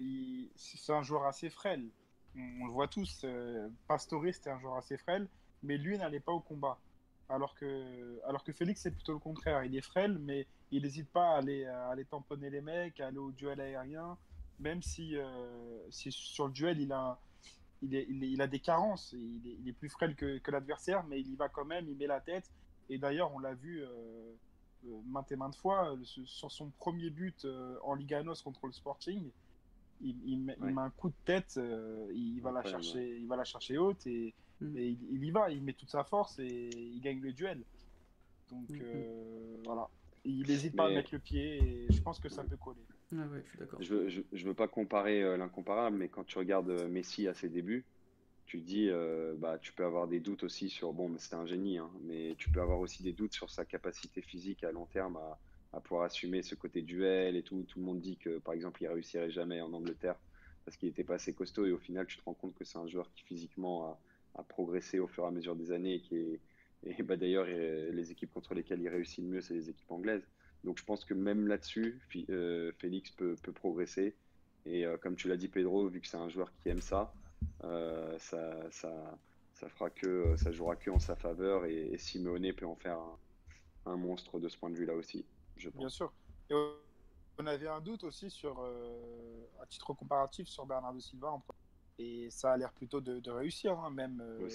[0.55, 1.89] c'est un joueur assez frêle.
[2.35, 3.21] On, le voit tous.
[3.23, 5.27] Euh, Pastore, c'était un joueur assez frêle,
[5.63, 6.77] mais lui n'allait pas au combat.
[7.29, 9.63] Alors que, alors que Félix, c'est plutôt le contraire.
[9.63, 13.07] Il est frêle, mais il n'hésite pas à aller, à aller tamponner les mecs, à
[13.07, 14.17] aller au duel aérien,
[14.59, 17.19] même si, euh, si sur le duel, il a,
[17.81, 19.13] il, est, il, a des carences.
[19.13, 22.07] Il est, plus frêle que, que l'adversaire, mais il y va quand même, il met
[22.07, 22.49] la tête.
[22.89, 23.83] Et d'ailleurs, on l'a vu.
[23.83, 24.35] Euh, euh,
[25.05, 25.93] maintes et maintes fois.
[25.93, 29.29] Euh, sur son premier but euh, en Liga NOS contre le Sporting,
[30.01, 31.59] il, met, un coup de tête,
[32.13, 34.77] il, va la chercher, il va la chercher haute et, mm.
[34.77, 37.63] il, y va, il met toute sa force et il gagne le duel.
[38.51, 39.63] Donc mm, mm.
[39.65, 39.89] voilà,
[40.23, 42.81] il n'hésite pas à mettre le pied et je pense que ça peut coller.
[43.11, 43.81] Je suis d'accord.
[43.81, 47.83] Je veux, je, veux pas comparer l'incomparable, mais quand tu regardes Messi à ses débuts,
[48.47, 48.89] tu dis,
[49.37, 52.49] bah, tu peux avoir des doutes aussi sur, bon, c'est un génie, hein, mais tu
[52.49, 55.17] peux avoir aussi des doutes sur sa capacité physique à long terme
[55.73, 57.63] à, pouvoir assumer ce côté duel et tout.
[57.67, 60.15] Tout le monde dit que, par exemple, il réussirait jamais en Angleterre
[60.65, 62.79] parce qu'il était pas assez costaud et au final, tu te rends compte que c'est
[62.79, 63.99] un joueur qui physiquement
[64.35, 66.39] a, progressé au fur et à mesure des années et qui
[67.03, 70.27] bah, d'ailleurs, les équipes contre lesquelles il réussit le mieux, c'est les équipes anglaises.
[70.63, 74.15] Donc je pense que même là-dessus, euh, Félix peut, progresser.
[74.65, 77.13] Et euh, comme tu l'as dit, Pedro, vu que c'est un joueur qui aime ça,
[77.13, 77.26] euh,
[77.61, 78.91] ça, ça,
[79.53, 82.99] ça, fera que, ça jouera que en sa faveur et, et Simeone peut en faire
[83.85, 85.25] un, monstre de ce point de vue-là aussi,
[85.55, 85.79] je pense.
[85.79, 86.11] Bien sûr.
[86.49, 86.53] Et
[87.39, 91.41] on avait un doute aussi sur, euh, à titre comparatif, sur Bernardo Silva.
[91.99, 94.49] Et ça a l'air plutôt de, réussir, hein, même, euh,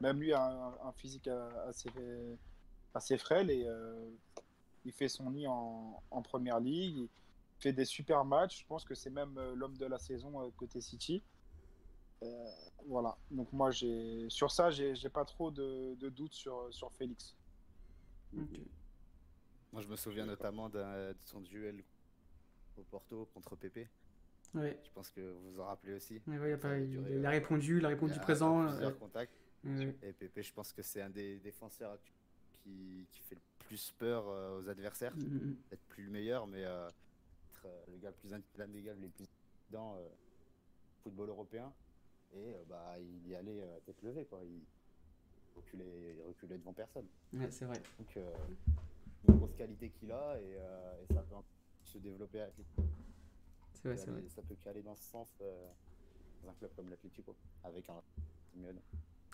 [0.00, 1.28] même lui a un, physique
[1.68, 1.90] assez,
[2.94, 3.68] assez frêle et
[4.84, 6.96] il fait son nid en, en, première ligue.
[6.98, 8.62] Il fait des super matchs.
[8.62, 11.22] Je pense que c'est même l'homme de la saison côté City.
[12.24, 12.50] Euh,
[12.86, 13.16] voilà.
[13.30, 17.36] Donc moi, j'ai sur ça, j'ai pas trop de, de doutes sur, sur Félix.
[19.72, 20.82] Moi, je me souviens notamment de
[21.24, 21.82] son duel
[22.76, 23.88] au Porto contre Pépé.
[24.54, 24.78] Ouais.
[24.84, 26.20] Je pense que vous vous en rappelez aussi.
[26.26, 28.68] il, a répondu, il a répondu présent.
[29.64, 31.98] Et Pépé, je pense que c'est un des défenseurs
[32.62, 35.14] qui, qui, fait le plus peur euh, aux adversaires.
[35.16, 35.56] Mm, mm, mm.
[35.68, 36.88] Peut-être plus le meilleur, mais euh,
[37.90, 39.26] le gars plus l'un des gars les plus
[39.70, 39.96] dans
[41.02, 41.72] football européen.
[42.34, 44.40] Et euh, bah, il y allait euh, tête levée, quoi.
[44.42, 44.62] Il
[45.56, 47.06] reculait, il reculait devant personne.
[47.32, 47.80] Ouais, c'est vrai.
[47.98, 48.32] Donc, euh,
[49.28, 51.36] une grosse qualité qu'il a et, et, ça peut
[51.84, 52.50] se développer à
[53.74, 54.22] C'est vrai, c'est vrai.
[54.28, 58.02] Ça peut qu'aller dans ce sens dans un club comme l'Atlético, avec un.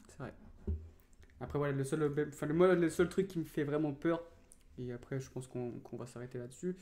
[0.08, 0.34] C'est vrai.
[1.40, 4.22] Après, voilà, le seul, enfin, le, le seul truc qui me fait vraiment peur,
[4.78, 6.76] et après, je pense qu'on va s'arrêter là-dessus,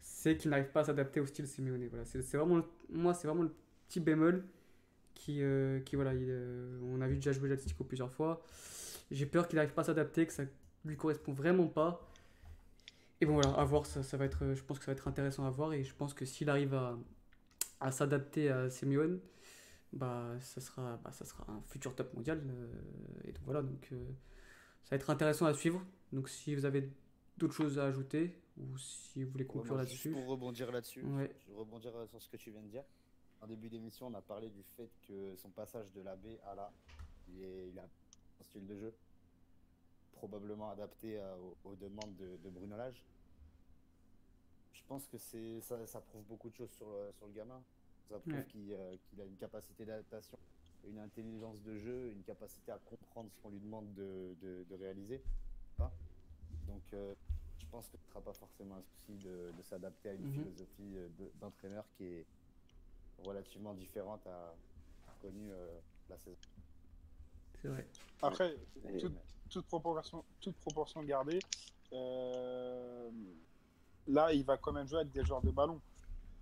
[0.00, 1.86] c'est qu'il n'arrive pas à s'adapter au style Simeone.
[1.88, 3.54] Voilà, c'est vraiment, moi, c'est vraiment le
[3.88, 4.44] petit bémol
[5.22, 8.42] qui, euh, qui voilà, euh, on a vu déjà jouer l'Atletico plusieurs fois.
[9.12, 10.42] J'ai peur qu'il n'arrive pas à s'adapter, que ça
[10.84, 12.10] lui correspond vraiment pas.
[13.20, 15.06] Et bon voilà, à voir, ça, ça, va être, je pense que ça va être
[15.06, 16.98] intéressant à voir et je pense que s'il arrive à,
[17.78, 19.20] à s'adapter à Simeone,
[19.92, 22.42] bah ça sera, bah, ça sera un futur top mondial.
[22.44, 23.86] Euh, et donc voilà, donc
[24.82, 25.84] ça va être intéressant à suivre.
[26.12, 26.90] Donc si vous avez
[27.38, 30.10] d'autres choses à ajouter ou si vous voulez conclure là-dessus.
[30.10, 31.32] Pour rebondir là-dessus, ouais.
[31.46, 32.82] je rebondir sur ce que tu viens de dire.
[33.42, 36.54] En début d'émission, on a parlé du fait que son passage de la B à
[36.54, 36.70] la,
[37.28, 38.94] il, a un style de jeu
[40.12, 41.20] probablement adapté
[41.64, 43.02] aux, demandes de, Bruno Lage.
[44.72, 46.86] Je pense que c'est ça, ça, prouve beaucoup de choses sur,
[47.16, 47.60] sur le gamin.
[48.08, 50.38] Ça prouve euh, qu'il a une capacité d'adaptation,
[50.86, 55.22] une intelligence de jeu, une capacité à comprendre ce qu'on lui demande de, de, réaliser.
[56.66, 57.14] Donc, euh,
[57.58, 60.32] je pense que ce ne sera pas forcément un souci de, s'adapter à une mhm.
[60.32, 61.08] philosophie euh,
[61.40, 62.26] d'entraîneur qui est,
[63.24, 64.54] relativement différente à,
[65.20, 66.36] connu euh, la saison.
[67.60, 67.86] C'est vrai.
[68.22, 68.56] Après,
[69.48, 71.38] toute, proportion, toute proportion gardée,
[71.92, 73.10] euh,
[74.08, 75.80] là, il va quand même jouer avec des joueurs de ballon.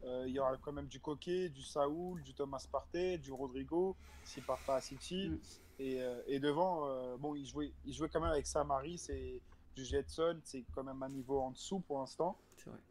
[0.03, 3.97] Euh, il y aura quand même du Coquet, du Saoul, du Thomas Partey, du Rodrigo,
[4.25, 5.29] s'il part pas à City.
[5.29, 5.41] Mm.
[5.81, 9.41] Et, et, devant, bon, il jouait, il jouait quand même avec Samari, c'est
[9.75, 12.37] du Jetson, c'est quand même un niveau en dessous pour l'instant.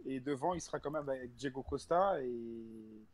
[0.06, 3.06] Et devant, il sera quand même avec Diego Costa et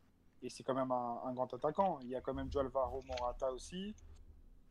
[0.46, 1.98] et c'est quand même un, grand attaquant.
[2.02, 3.94] Il y a quand même Alvaro Morata aussi.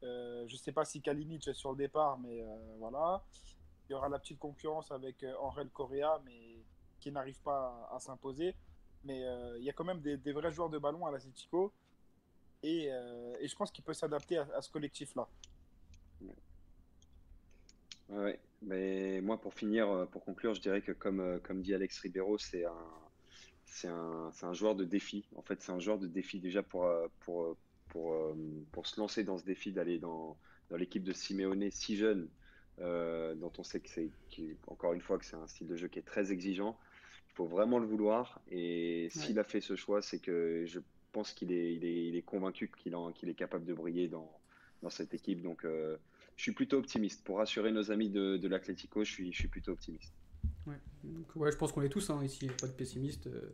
[0.04, 3.22] Euh, je ne sais pas si Kalinic est sur le départ, mais euh, voilà.
[3.88, 5.34] Il y aura la petite concurrence avec euh,
[5.74, 6.64] Correa, mais
[7.00, 8.56] qui n'arrive pas à, s'imposer.
[9.04, 9.20] Mais
[9.58, 11.72] il y a quand même des, vrais joueurs de ballon à la Citico.
[12.64, 15.28] Et, et je pense qu'il peut s'adapter à, ce collectif-là.
[18.08, 18.40] Ouais.
[18.62, 22.66] mais moi pour finir, pour conclure, je dirais que comme, comme dit Alex Ribeiro, c'est
[22.66, 23.05] un,
[23.76, 25.26] c'est un, un, joueur de défi.
[25.36, 27.58] En fait, c'est un joueur de défi déjà pour, euh, pour, euh,
[27.90, 28.34] pour, euh,
[28.72, 30.38] pour se lancer dans ce défi d'aller dans,
[30.70, 32.30] dans l'équipe de Simeone si jeune,
[32.80, 34.10] dont on sait que c'est,
[34.68, 36.80] encore une fois, que c'est un style de jeu qui est très exigeant.
[37.30, 38.40] Il faut vraiment le vouloir.
[38.50, 40.80] Et s'il a fait ce choix, c'est que je
[41.12, 42.94] pense qu'il est, il est, il est convaincu qu'il,
[43.30, 44.32] est capable de briller dans,
[44.84, 45.42] dans cette équipe.
[45.42, 47.26] Donc, je suis plutôt optimiste.
[47.26, 50.14] Pour rassurer nos amis de, de l'Atlético, je suis, je suis plutôt optimiste.
[50.68, 50.80] Ouais.
[51.04, 53.28] Donc, ouais, je pense qu'on est tous hein, ici, pas de pessimistes.
[53.28, 53.50] Euh,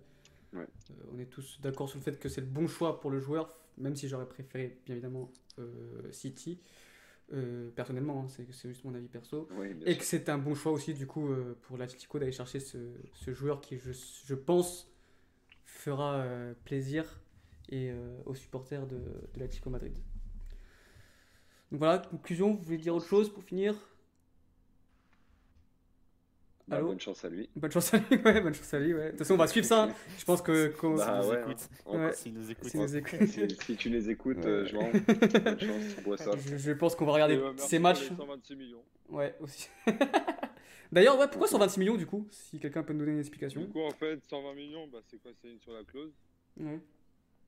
[0.56, 0.66] euh,
[1.14, 3.54] on est tous d'accord sur le fait que c'est le bon choix pour le joueur,
[3.78, 6.60] même si j'aurais préféré, bien évidemment, euh, City.
[7.76, 9.48] personnellement, hein, c'est juste mon avis perso.
[9.86, 11.30] et que c'est un bon choix aussi, du coup,
[11.62, 12.78] pour l'Atlético d'aller chercher ce,
[13.14, 13.92] ce, joueur qui, je,
[14.26, 14.92] je pense,
[15.66, 16.26] fera
[16.66, 17.22] plaisir
[17.70, 17.94] et,
[18.26, 19.98] aux supporters de, de l'Atlético Madrid.
[21.72, 23.76] Donc voilà, conclusion, vous voulez dire autre chose pour finir?
[26.72, 27.50] Bah, bonne chance à lui.
[27.54, 29.06] Bonne chance à lui, ouais, bonne chance à lui, ouais.
[29.08, 29.84] De toute façon, on va suivre ça.
[29.84, 29.94] Hein.
[30.18, 30.74] Je pense que.
[30.96, 31.44] Bah, ouais,
[31.88, 32.12] hein.
[32.14, 32.70] Si nous écoute.
[33.28, 34.76] Si, tu les écoutes, euh, je
[35.44, 36.32] bonne chance, bois ça.
[36.38, 38.08] Je, pense qu'on va regarder bah, ces matchs.
[38.08, 38.84] 126 millions.
[39.10, 39.70] Ouais, aussi.
[40.94, 43.62] D'ailleurs, ouais, pourquoi 126 millions du coup Si quelqu'un peut nous donner une explication?
[43.62, 46.14] Du coup, en fait, 120 millions, bah, c'est quoi C'est sur la clause?
[46.58, 46.80] Ouais.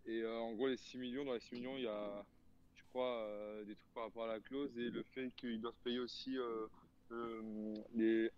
[0.06, 2.26] Et euh, en gros, les 6 millions, dans les 6 millions, il y a,
[2.76, 5.80] je crois, euh, des trucs par rapport à la clause et le fait qu'ils doivent
[5.84, 6.38] payer aussi
[7.96, 8.30] les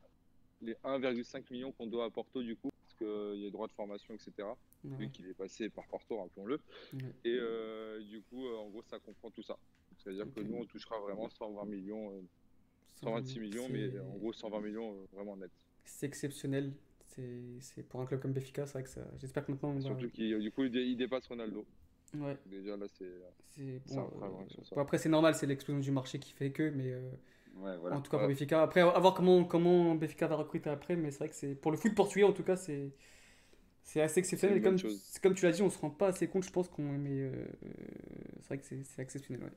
[0.65, 3.73] les 1,5 millions qu'on doit à Porto du coup, parce qu'il y a droit de
[3.73, 4.47] formation, etc.
[4.83, 6.59] Vu qu'il est passé par Porto, rappelons-le.
[7.23, 9.57] Et euh, du coup, euh, en gros, ça comprend tout ça.
[9.97, 12.11] C'est-à-dire que nous, on touchera vraiment 120 millions,
[13.01, 15.51] 126 euh, millions, mais en gros 120 millions vraiment net.
[15.83, 16.73] C'est exceptionnel.
[17.61, 19.07] C'est pour un club comme Béfica, c'est vrai que ça.
[19.19, 19.79] J'espère que maintenant.
[19.79, 21.65] Surtout qu'il du coup, il dépasse Ronaldo.
[22.13, 22.37] Ouais.
[22.45, 23.93] Déjà là, c'est.
[23.93, 26.93] Bon, après, c'est normal, c'est l'explosion du marché qui fait que, mais
[27.63, 28.61] en tout cas pour Béfica.
[28.61, 31.71] Après, à voir comment, comment Béfica va recruter après, mais c'est vrai que c'est pour
[31.71, 32.91] le foot portugais en tout cas, c'est
[33.83, 34.61] c'est assez exceptionnel.
[34.61, 34.77] Comme,
[35.21, 37.45] comme tu l'as dit, on se rend pas assez compte, je pense qu'on mais euh,
[38.41, 39.43] c'est vrai que c'est exceptionnel.
[39.43, 39.51] Ouais.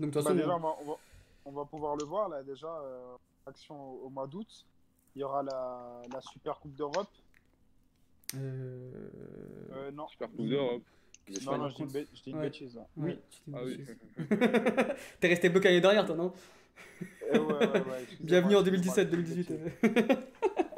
[0.00, 0.60] Donc de toute bah, façon, déjà, on...
[0.60, 0.96] va,
[1.44, 2.68] on, va, pouvoir le voir là déjà.
[2.68, 4.66] Euh, action au, mois d'août,
[5.14, 7.08] il y aura la, la Super Coupe d'Europe.
[8.34, 8.90] Euh...
[9.72, 10.08] euh non.
[10.08, 10.82] Super Coupe d'Europe.
[11.44, 12.76] Non, non, je dis une, bêtise.
[12.76, 12.86] Là.
[12.96, 13.18] Oui.
[13.52, 13.84] Ah, oui.
[15.20, 16.32] T'es resté bloqué l'année dernière, toi, non?
[17.32, 17.38] eh
[18.20, 19.46] Bienvenue en 2017-2018.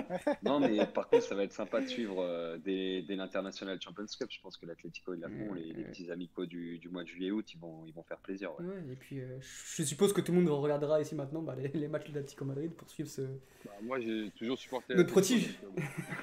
[0.43, 4.29] non, mais par contre, ça va être sympa de suivre euh, dès, l'International Champions Cup.
[4.31, 5.55] Je pense que l'Atlético, ils l'avont.
[5.55, 8.51] les, petits amicaux du, du mois de juillet-août, ils vont, ils vont faire plaisir.
[8.91, 12.09] et puis, euh, je suppose que tout le monde regardera ici maintenant bah, les, matchs
[12.09, 13.23] de l'Atlético Madrid pour suivre ce.
[13.65, 14.95] Bah, moi, j'ai toujours supporté.
[14.95, 15.59] Notre protige.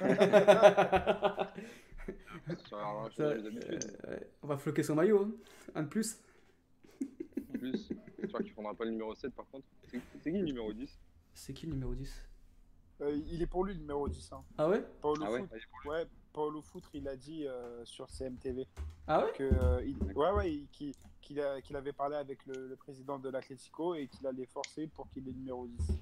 [4.42, 5.30] on va floquer son maillot, hein.
[5.74, 6.16] un de plus.
[7.58, 7.88] Plus.
[8.18, 9.66] J'espère qu'il prendra pas le numéro 7 par contre.
[9.86, 10.98] C'est qui le numéro 10
[11.34, 12.28] C'est qui le numéro 10
[13.02, 14.32] euh, Il est pour lui le numéro 10.
[14.32, 14.44] Hein.
[14.58, 14.84] Ah ouais?
[15.00, 15.44] Paolo ah ouais,
[15.86, 18.66] ouais, Paolo Foutre, il a dit euh, sur CMTV.
[19.06, 19.32] Ah ouais?
[19.34, 19.96] Que, euh, il...
[20.14, 24.46] Ouais, ouais, qu'il qu'il avait parlé avec le, le président de l'Atlético et qu'il allait
[24.46, 25.98] forcer pour qu'il ait le numéro 10.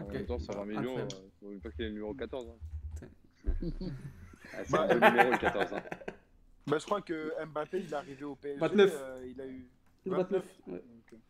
[0.00, 1.08] En même temps, 120 millions, euh,
[1.40, 2.46] faut même pas qu'il ait le numéro 14.
[2.48, 3.68] Hein.
[4.52, 5.72] ah, c'est un bon numéro le 14.
[5.72, 5.82] Hein.
[6.66, 8.58] Bah, je crois que Mbappé, il est arrivé au PSG.
[8.58, 8.90] 29.
[8.92, 9.68] Euh, il a eu
[10.10, 10.44] 29.
[10.66, 10.72] Ouais.
[10.74, 11.20] Donc,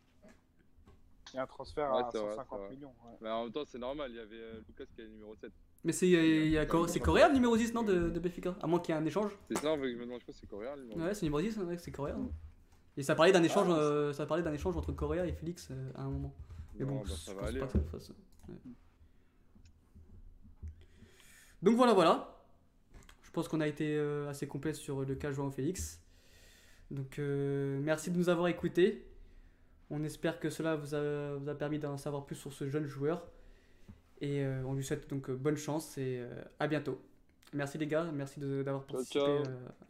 [1.33, 2.93] il y a un transfert à 150 millions.
[3.21, 5.35] Mais en même temps, c'est normal, il y avait euh, Lucas qui est le numéro
[5.35, 5.51] 7.
[5.83, 6.07] Mais c'est
[6.87, 8.21] c'est Correa le numéro 10 non de, de
[8.61, 10.39] À moins qu'il y ait un échange C'est ça, je me demande, je crois que
[10.39, 11.05] c'est Correa le numéro 10.
[11.05, 12.15] Ouais, c'est numéro 10, ouais, c'est Correa.
[12.95, 15.69] Et ça parlait d'un échange, ah, euh, ça parlait d'un échange entre Correa et Félix
[15.69, 16.33] euh, à un moment.
[16.79, 17.59] Mais bon, bah, ça va aller.
[17.59, 17.79] Pas hein.
[17.91, 18.13] que ça
[18.49, 18.55] ouais.
[21.61, 22.35] Donc voilà, voilà.
[23.21, 26.01] Je pense qu'on a été assez complet sur le cas Joao Félix.
[26.91, 29.05] Donc merci de nous avoir écoutés.
[29.89, 32.87] On espère que cela vous a, vous a permis d'en savoir plus sur ce jeune
[32.87, 33.25] joueur.
[34.19, 36.99] Et euh, on lui souhaite donc euh, bonne chance et euh, à bientôt.
[37.53, 39.19] Merci les gars, merci d'avoir participé.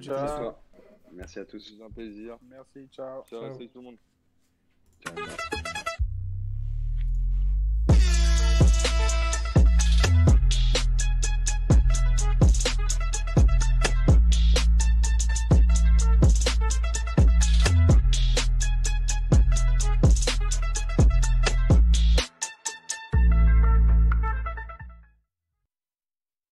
[0.02, 0.28] Ciao.
[0.28, 0.52] ciao.
[1.14, 1.60] Merci à tous.
[1.60, 2.38] C'est un plaisir.
[2.50, 3.24] Merci, ciao.
[3.24, 3.58] Ciao, ciao.
[3.58, 3.98] tout le monde.
[5.02, 5.57] Ciao.